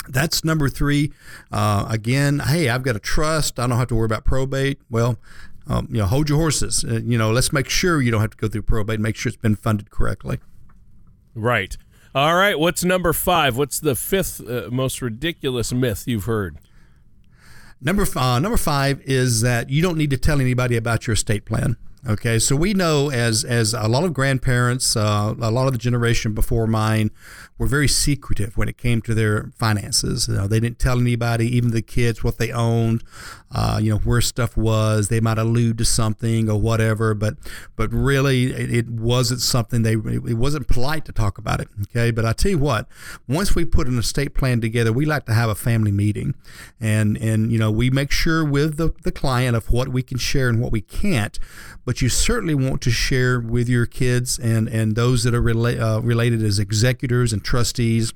that's 0.08 0.44
number 0.44 0.68
three. 0.68 1.12
Uh, 1.50 1.86
again, 1.88 2.40
hey, 2.40 2.68
I've 2.68 2.82
got 2.82 2.96
a 2.96 3.00
trust. 3.00 3.58
I 3.58 3.66
don't 3.66 3.78
have 3.78 3.88
to 3.88 3.94
worry 3.94 4.06
about 4.06 4.24
probate. 4.24 4.80
Well, 4.90 5.18
um, 5.66 5.88
you 5.90 5.98
know, 5.98 6.06
hold 6.06 6.28
your 6.28 6.38
horses. 6.38 6.84
Uh, 6.84 7.00
you 7.04 7.16
know, 7.16 7.30
let's 7.30 7.52
make 7.52 7.68
sure 7.68 8.02
you 8.02 8.10
don't 8.10 8.20
have 8.20 8.30
to 8.30 8.36
go 8.36 8.48
through 8.48 8.62
probate. 8.62 9.00
Make 9.00 9.16
sure 9.16 9.30
it's 9.30 9.40
been 9.40 9.56
funded 9.56 9.90
correctly. 9.90 10.38
Right. 11.34 11.76
All 12.14 12.34
right. 12.34 12.58
What's 12.58 12.84
number 12.84 13.12
five? 13.12 13.56
What's 13.56 13.80
the 13.80 13.94
fifth 13.94 14.40
uh, 14.46 14.68
most 14.70 15.02
ridiculous 15.02 15.72
myth 15.72 16.04
you've 16.06 16.24
heard? 16.26 16.58
Number 17.80 18.06
uh, 18.16 18.38
number 18.38 18.56
five 18.56 19.00
is 19.02 19.40
that 19.42 19.68
you 19.68 19.82
don't 19.82 19.98
need 19.98 20.10
to 20.10 20.16
tell 20.16 20.40
anybody 20.40 20.76
about 20.76 21.06
your 21.06 21.14
estate 21.14 21.44
plan. 21.44 21.76
Okay, 22.06 22.38
so 22.38 22.54
we 22.54 22.74
know 22.74 23.10
as 23.10 23.44
as 23.44 23.72
a 23.72 23.88
lot 23.88 24.04
of 24.04 24.12
grandparents, 24.12 24.94
uh, 24.94 25.34
a 25.40 25.50
lot 25.50 25.66
of 25.66 25.72
the 25.72 25.78
generation 25.78 26.34
before 26.34 26.66
mine, 26.66 27.10
were 27.56 27.66
very 27.66 27.88
secretive 27.88 28.58
when 28.58 28.68
it 28.68 28.76
came 28.76 29.00
to 29.02 29.14
their 29.14 29.50
finances. 29.56 30.28
You 30.28 30.34
know, 30.34 30.46
they 30.46 30.60
didn't 30.60 30.78
tell 30.78 31.00
anybody, 31.00 31.46
even 31.56 31.70
the 31.70 31.80
kids, 31.80 32.22
what 32.22 32.36
they 32.36 32.52
owned 32.52 33.02
uh, 33.54 33.78
you 33.80 33.90
know 33.90 33.98
where 33.98 34.20
stuff 34.20 34.56
was. 34.56 35.08
They 35.08 35.20
might 35.20 35.38
allude 35.38 35.78
to 35.78 35.84
something 35.84 36.50
or 36.50 36.60
whatever, 36.60 37.14
but 37.14 37.36
but 37.76 37.92
really 37.92 38.52
it, 38.52 38.74
it, 38.74 38.90
wasn't 38.90 39.40
something 39.40 39.82
they 39.82 39.92
it 39.92 40.36
wasn't 40.36 40.66
polite 40.66 41.04
to 41.04 41.12
talk 41.12 41.38
about 41.38 41.60
it. 41.60 41.68
Okay, 41.82 42.10
but 42.10 42.24
I 42.24 42.32
tell 42.32 42.50
you 42.50 42.58
what, 42.58 42.88
once 43.28 43.54
we 43.54 43.64
put 43.64 43.86
an 43.86 43.96
estate 43.96 44.34
plan 44.34 44.60
together, 44.60 44.92
we 44.92 45.06
like 45.06 45.26
to 45.26 45.34
have 45.34 45.48
a 45.48 45.54
family 45.54 45.92
meeting, 45.92 46.34
and 46.80 47.16
and 47.16 47.52
you 47.52 47.58
know 47.58 47.70
we 47.70 47.90
make 47.90 48.10
sure 48.10 48.44
with 48.44 48.76
the, 48.76 48.92
the 49.04 49.12
client 49.12 49.56
of 49.56 49.70
what 49.70 49.88
we 49.88 50.02
can 50.02 50.18
share 50.18 50.48
and 50.48 50.60
what 50.60 50.72
we 50.72 50.80
can't. 50.80 51.38
But 51.84 51.93
you 52.02 52.08
certainly 52.08 52.54
want 52.54 52.80
to 52.82 52.90
share 52.90 53.40
with 53.40 53.68
your 53.68 53.86
kids 53.86 54.38
and 54.38 54.68
and 54.68 54.96
those 54.96 55.24
that 55.24 55.34
are 55.34 55.42
rela- 55.42 55.80
uh, 55.80 56.00
related 56.00 56.42
as 56.42 56.58
executors 56.58 57.32
and 57.32 57.44
trustees 57.44 58.12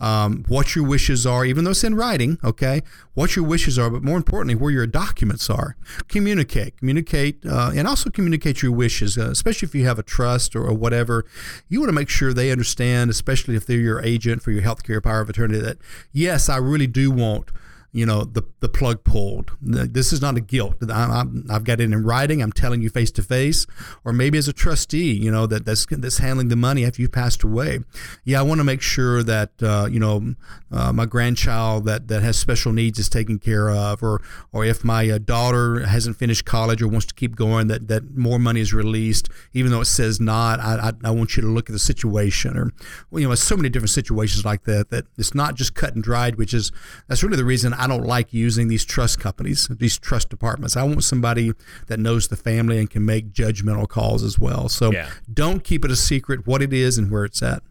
um, 0.00 0.44
what 0.48 0.74
your 0.74 0.86
wishes 0.86 1.26
are, 1.26 1.44
even 1.44 1.64
though 1.64 1.70
it's 1.70 1.84
in 1.84 1.94
writing, 1.94 2.38
okay? 2.44 2.82
What 3.14 3.36
your 3.36 3.44
wishes 3.44 3.78
are, 3.78 3.90
but 3.90 4.02
more 4.02 4.16
importantly, 4.16 4.54
where 4.54 4.70
your 4.70 4.86
documents 4.86 5.48
are. 5.48 5.76
Communicate, 6.08 6.76
communicate, 6.78 7.44
uh, 7.46 7.72
and 7.74 7.86
also 7.86 8.10
communicate 8.10 8.62
your 8.62 8.72
wishes, 8.72 9.16
uh, 9.16 9.30
especially 9.30 9.66
if 9.66 9.74
you 9.74 9.86
have 9.86 9.98
a 9.98 10.02
trust 10.02 10.54
or, 10.56 10.64
or, 10.66 10.74
whatever. 10.74 11.24
You 11.68 11.80
want 11.80 11.88
to 11.88 11.94
make 11.94 12.08
sure 12.08 12.32
they 12.32 12.50
understand, 12.50 13.10
especially 13.10 13.56
if 13.56 13.66
they're 13.66 13.78
your 13.78 14.02
agent 14.02 14.42
for 14.42 14.50
your 14.50 14.62
healthcare 14.62 15.02
power 15.02 15.20
of 15.20 15.28
attorney, 15.28 15.58
that 15.58 15.78
yes, 16.12 16.48
I 16.48 16.56
really 16.56 16.86
do 16.86 17.10
want 17.10 17.50
you 17.94 18.04
know 18.04 18.24
the 18.24 18.42
the 18.58 18.68
plug 18.68 19.04
pulled. 19.04 19.52
This 19.62 20.12
is 20.12 20.20
not 20.20 20.36
a 20.36 20.40
guilt. 20.40 20.76
I, 20.90 21.24
have 21.48 21.62
got 21.62 21.80
it 21.80 21.84
in 21.84 22.04
writing. 22.04 22.42
I'm 22.42 22.52
telling 22.52 22.82
you 22.82 22.90
face 22.90 23.12
to 23.12 23.22
face, 23.22 23.66
or 24.04 24.12
maybe 24.12 24.36
as 24.36 24.48
a 24.48 24.52
trustee, 24.52 25.12
you 25.12 25.30
know 25.30 25.46
that 25.46 25.64
that's 25.64 25.86
that's 25.88 26.18
handling 26.18 26.48
the 26.48 26.56
money 26.56 26.84
after 26.84 27.00
you 27.00 27.08
passed 27.08 27.44
away. 27.44 27.78
Yeah, 28.24 28.40
I 28.40 28.42
want 28.42 28.58
to 28.58 28.64
make 28.64 28.82
sure 28.82 29.22
that 29.22 29.50
uh, 29.62 29.86
you 29.88 30.00
know 30.00 30.34
uh, 30.72 30.92
my 30.92 31.06
grandchild 31.06 31.84
that 31.84 32.08
that 32.08 32.22
has 32.22 32.36
special 32.36 32.72
needs 32.72 32.98
is 32.98 33.08
taken 33.08 33.38
care 33.38 33.70
of, 33.70 34.02
or 34.02 34.20
or 34.52 34.64
if 34.64 34.82
my 34.82 35.08
uh, 35.08 35.18
daughter 35.18 35.86
hasn't 35.86 36.16
finished 36.16 36.44
college 36.44 36.82
or 36.82 36.88
wants 36.88 37.06
to 37.06 37.14
keep 37.14 37.36
going, 37.36 37.68
that 37.68 37.86
that 37.86 38.16
more 38.16 38.40
money 38.40 38.60
is 38.60 38.74
released, 38.74 39.28
even 39.52 39.70
though 39.70 39.82
it 39.82 39.86
says 39.86 40.20
not. 40.20 40.58
I 40.58 40.88
I, 40.88 40.92
I 41.04 41.10
want 41.12 41.36
you 41.36 41.42
to 41.42 41.48
look 41.48 41.70
at 41.70 41.72
the 41.72 41.78
situation, 41.78 42.58
or 42.58 42.72
well, 43.12 43.20
you 43.20 43.28
know, 43.28 43.34
so 43.36 43.56
many 43.56 43.68
different 43.68 43.90
situations 43.90 44.44
like 44.44 44.64
that. 44.64 44.90
That 44.90 45.04
it's 45.16 45.32
not 45.32 45.54
just 45.54 45.76
cut 45.76 45.94
and 45.94 46.02
dried, 46.02 46.36
which 46.38 46.52
is 46.52 46.72
that's 47.06 47.22
really 47.22 47.36
the 47.36 47.44
reason. 47.44 47.72
I 47.72 47.83
don't 47.86 48.04
like 48.04 48.32
using 48.32 48.68
these 48.68 48.84
trust 48.84 49.20
companies, 49.20 49.68
these 49.68 49.98
trust 49.98 50.28
departments. 50.28 50.76
I 50.76 50.82
want 50.84 51.04
somebody 51.04 51.52
that 51.86 51.98
knows 51.98 52.28
the 52.28 52.36
family 52.36 52.78
and 52.78 52.90
can 52.90 53.04
make 53.04 53.32
judgmental 53.32 53.88
calls 53.88 54.22
as 54.22 54.38
well. 54.38 54.68
So 54.68 54.92
yeah. 54.92 55.10
don't 55.32 55.64
keep 55.64 55.84
it 55.84 55.90
a 55.90 55.96
secret 55.96 56.46
what 56.46 56.62
it 56.62 56.72
is 56.72 56.98
and 56.98 57.10
where 57.10 57.24
it's 57.24 57.42
at. 57.42 57.62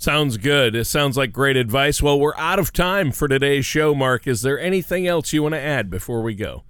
Sounds 0.00 0.36
good. 0.36 0.76
It 0.76 0.84
sounds 0.84 1.16
like 1.16 1.32
great 1.32 1.56
advice. 1.56 2.00
Well, 2.00 2.20
we're 2.20 2.36
out 2.36 2.60
of 2.60 2.72
time 2.72 3.10
for 3.10 3.26
today's 3.26 3.66
show, 3.66 3.96
Mark. 3.96 4.28
Is 4.28 4.42
there 4.42 4.58
anything 4.58 5.08
else 5.08 5.32
you 5.32 5.42
want 5.42 5.56
to 5.56 5.60
add 5.60 5.90
before 5.90 6.22
we 6.22 6.36
go? 6.36 6.62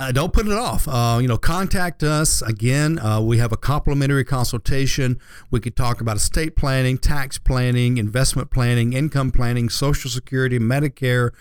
Uh, 0.00 0.10
don't 0.10 0.32
put 0.32 0.46
it 0.46 0.54
off. 0.54 0.88
Uh, 0.88 1.18
you 1.20 1.28
know, 1.28 1.36
contact 1.36 2.02
us 2.02 2.40
again. 2.40 2.98
Uh, 2.98 3.20
we 3.20 3.36
have 3.36 3.52
a 3.52 3.56
complimentary 3.56 4.24
consultation. 4.24 5.20
We 5.50 5.60
could 5.60 5.76
talk 5.76 6.00
about 6.00 6.16
estate 6.16 6.56
planning, 6.56 6.96
tax 6.96 7.36
planning, 7.36 7.98
investment 7.98 8.50
planning, 8.50 8.94
income 8.94 9.30
planning, 9.30 9.68
Social 9.68 10.10
Security, 10.10 10.58
Medicare. 10.58 11.32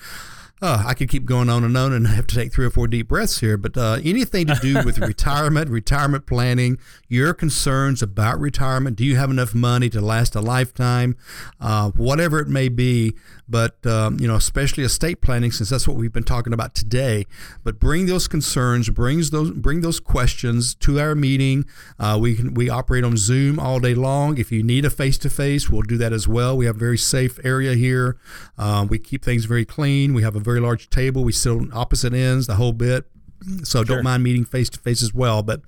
Uh, 0.62 0.84
I 0.86 0.94
could 0.94 1.08
keep 1.08 1.24
going 1.24 1.50
on 1.50 1.64
and 1.64 1.78
on 1.78 1.94
and 1.94 2.06
have 2.10 2.28
to 2.28 2.36
take 2.36 2.52
three 2.52 2.66
or 2.66 2.70
four 2.70 2.88
deep 2.88 3.08
breaths 3.08 3.40
here, 3.40 3.56
but 3.56 3.78
uh, 3.78 4.00
anything 4.04 4.48
to 4.48 4.56
do 4.56 4.84
with 4.84 4.98
retirement, 5.08 5.70
retirement 5.70 6.26
planning, 6.26 6.78
your 7.08 7.34
concerns 7.34 8.02
about 8.02 8.40
retirement, 8.42 8.98
do 8.98 9.06
you 9.06 9.16
have 9.16 9.30
enough 9.30 9.56
money 9.56 9.90
to 9.90 10.02
last 10.02 10.36
a 10.36 10.42
lifetime, 10.42 11.16
uh, 11.62 11.92
whatever 11.92 12.40
it 12.40 12.50
may 12.50 12.68
be, 12.68 13.16
but 13.50 13.86
um, 13.86 14.20
you 14.20 14.28
know, 14.28 14.36
especially 14.36 14.84
estate 14.84 15.22
planning, 15.22 15.52
since 15.52 15.70
that's 15.70 15.88
what 15.88 15.98
we've 15.98 16.14
been 16.14 16.24
talking 16.24 16.54
about 16.54 16.76
today. 16.76 17.26
But 17.64 17.80
bring 17.80 18.06
those 18.06 18.28
concerns, 18.28 18.90
brings 18.90 19.32
those, 19.32 19.52
bring 19.52 19.82
those 19.82 20.00
questions 20.00 20.76
to 20.76 21.00
our 21.00 21.16
meeting. 21.16 21.66
Uh, 22.00 22.18
we 22.22 22.36
can 22.36 22.54
we 22.54 22.70
operate 22.70 23.04
on 23.04 23.18
Zoom 23.18 23.60
all 23.60 23.80
day 23.80 23.96
long. 23.96 24.38
If 24.38 24.52
you 24.52 24.64
need 24.64 24.86
a 24.86 24.90
face 24.90 25.18
to 25.20 25.30
face, 25.30 25.70
we'll 25.70 25.82
do 25.82 25.98
that 25.98 26.14
as 26.14 26.28
well. 26.28 26.56
We 26.56 26.66
have 26.66 26.76
a 26.76 26.80
very 26.80 26.98
safe 26.98 27.40
area 27.44 27.74
here. 27.74 28.18
Uh, 28.58 28.86
we 28.90 29.00
keep 29.00 29.24
things 29.24 29.46
very 29.46 29.66
clean. 29.66 30.14
We 30.14 30.24
have 30.24 30.36
a 30.36 30.40
very 30.40 30.60
large 30.60 30.90
table. 30.90 31.24
We 31.24 31.32
sit 31.32 31.52
on 31.52 31.72
opposite 31.74 32.14
ends, 32.14 32.48
the 32.48 32.56
whole 32.56 32.74
bit. 32.74 33.06
So 33.64 33.80
sure. 33.80 33.86
don't 33.86 34.04
mind 34.04 34.24
meeting 34.24 34.46
face 34.46 34.70
to 34.70 34.80
face 34.80 35.04
as 35.04 35.14
well. 35.14 35.44
But 35.44 35.62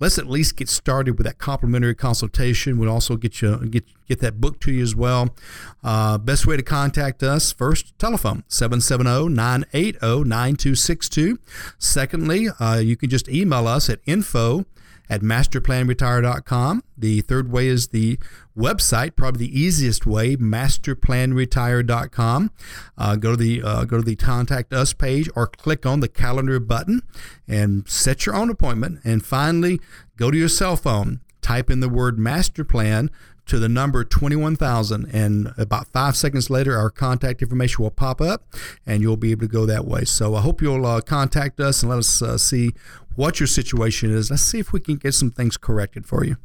let's 0.00 0.18
at 0.18 0.26
least 0.26 0.56
get 0.56 0.68
started 0.68 1.16
with 1.18 1.26
that 1.26 1.38
complimentary 1.38 1.94
consultation. 1.94 2.78
We'll 2.78 2.90
also 2.90 3.16
get 3.16 3.40
you 3.42 3.56
get 3.66 3.84
get 4.08 4.20
that 4.20 4.40
book 4.40 4.60
to 4.60 4.72
you 4.72 4.82
as 4.82 4.94
well. 4.94 5.34
Uh, 5.82 6.18
best 6.18 6.46
way 6.46 6.56
to 6.56 6.62
contact 6.62 7.22
us 7.22 7.52
first 7.52 7.98
telephone 7.98 8.44
770-980-9262. 8.48 11.38
Secondly, 11.78 12.48
uh, 12.58 12.78
you 12.78 12.96
can 12.96 13.10
just 13.10 13.28
email 13.28 13.66
us 13.66 13.90
at 13.90 14.00
info 14.06 14.64
at 15.08 15.22
masterplanretire.com. 15.22 16.82
The 16.96 17.20
third 17.22 17.50
way 17.50 17.66
is 17.68 17.88
the 17.88 18.18
website, 18.56 19.16
probably 19.16 19.46
the 19.46 19.60
easiest 19.60 20.06
way, 20.06 20.36
masterplanretire.com. 20.36 22.50
Uh, 22.96 23.16
go 23.16 23.32
to 23.32 23.36
the 23.36 23.62
uh, 23.62 23.84
go 23.84 23.98
to 23.98 24.02
the 24.02 24.16
contact 24.16 24.72
us 24.72 24.92
page 24.92 25.28
or 25.34 25.46
click 25.46 25.86
on 25.86 26.00
the 26.00 26.08
calendar 26.08 26.58
button 26.60 27.02
and 27.46 27.88
set 27.88 28.26
your 28.26 28.34
own 28.34 28.50
appointment. 28.50 29.00
And 29.04 29.24
finally, 29.24 29.80
go 30.16 30.30
to 30.30 30.36
your 30.36 30.48
cell 30.48 30.76
phone, 30.76 31.20
type 31.40 31.70
in 31.70 31.80
the 31.80 31.88
word 31.88 32.18
master 32.18 32.64
plan 32.64 33.10
to 33.48 33.58
the 33.58 33.68
number 33.68 34.04
21,000 34.04 35.08
and 35.12 35.52
about 35.56 35.88
five 35.88 36.16
seconds 36.16 36.50
later 36.50 36.76
our 36.76 36.90
contact 36.90 37.42
information 37.42 37.82
will 37.82 37.90
pop 37.90 38.20
up 38.20 38.44
and 38.86 39.02
you'll 39.02 39.16
be 39.16 39.30
able 39.30 39.46
to 39.46 39.52
go 39.52 39.66
that 39.66 39.84
way 39.84 40.04
so 40.04 40.34
i 40.34 40.40
hope 40.40 40.62
you'll 40.62 40.86
uh, 40.86 41.00
contact 41.00 41.60
us 41.60 41.82
and 41.82 41.90
let 41.90 41.98
us 41.98 42.22
uh, 42.22 42.38
see 42.38 42.72
what 43.16 43.40
your 43.40 43.46
situation 43.46 44.10
is 44.10 44.30
let's 44.30 44.42
see 44.42 44.58
if 44.58 44.72
we 44.72 44.80
can 44.80 44.96
get 44.96 45.12
some 45.12 45.30
things 45.30 45.56
corrected 45.56 46.06
for 46.06 46.24
you 46.24 46.36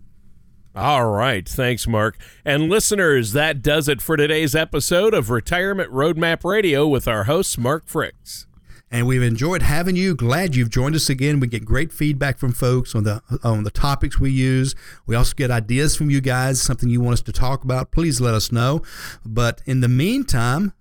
all 0.76 1.06
right. 1.06 1.48
Thanks, 1.48 1.86
Mark. 1.86 2.18
And 2.44 2.68
listeners, 2.68 3.34
that 3.34 3.62
does 3.62 3.88
it 3.88 4.02
for 4.02 4.18
today's 4.18 4.56
episode 4.56 5.14
of 5.14 5.30
Retirement 5.30 5.92
Roadmap 5.92 6.44
Radio 6.44 6.88
with 6.88 7.08
our 7.08 7.26
host, 7.26 7.60
Mark 7.60 7.86
Fricks. 7.86 8.48
And 8.94 9.08
we've 9.08 9.24
enjoyed 9.24 9.64
having 9.64 9.96
you. 9.96 10.14
Glad 10.14 10.56
you've 10.56 10.70
joined 10.70 10.94
us 10.94 11.10
again. 11.10 11.40
We 11.40 11.48
get 11.48 11.66
great 11.66 11.92
feedback 11.92 12.38
from 12.38 12.52
folks 12.52 12.94
on 12.94 13.04
the 13.06 13.24
on 13.44 13.64
the 13.64 13.72
topics 13.72 14.20
we 14.20 14.30
use. 14.30 14.76
We 15.08 15.16
also 15.16 15.34
get 15.34 15.50
ideas 15.50 15.96
from 15.96 16.12
you 16.12 16.22
guys, 16.22 16.62
something 16.62 16.88
you 16.90 17.02
want 17.02 17.14
us 17.14 17.22
to 17.24 17.32
talk 17.32 17.64
about. 17.64 17.90
Please 17.90 18.22
let 18.22 18.36
us 18.36 18.52
know. 18.52 18.84
But 19.26 19.64
in 19.66 19.80
the 19.80 19.88
meantime, 19.88 20.74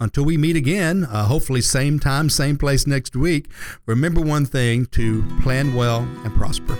until 0.00 0.24
we 0.24 0.38
meet 0.38 0.56
again, 0.56 1.04
uh, 1.04 1.26
hopefully 1.26 1.60
same 1.60 2.00
time, 2.00 2.30
same 2.30 2.56
place 2.56 2.86
next 2.86 3.14
week, 3.14 3.50
remember 3.84 4.22
one 4.22 4.46
thing 4.46 4.86
to 4.86 5.22
plan 5.42 5.74
well 5.74 6.08
and 6.24 6.34
prosper. 6.34 6.76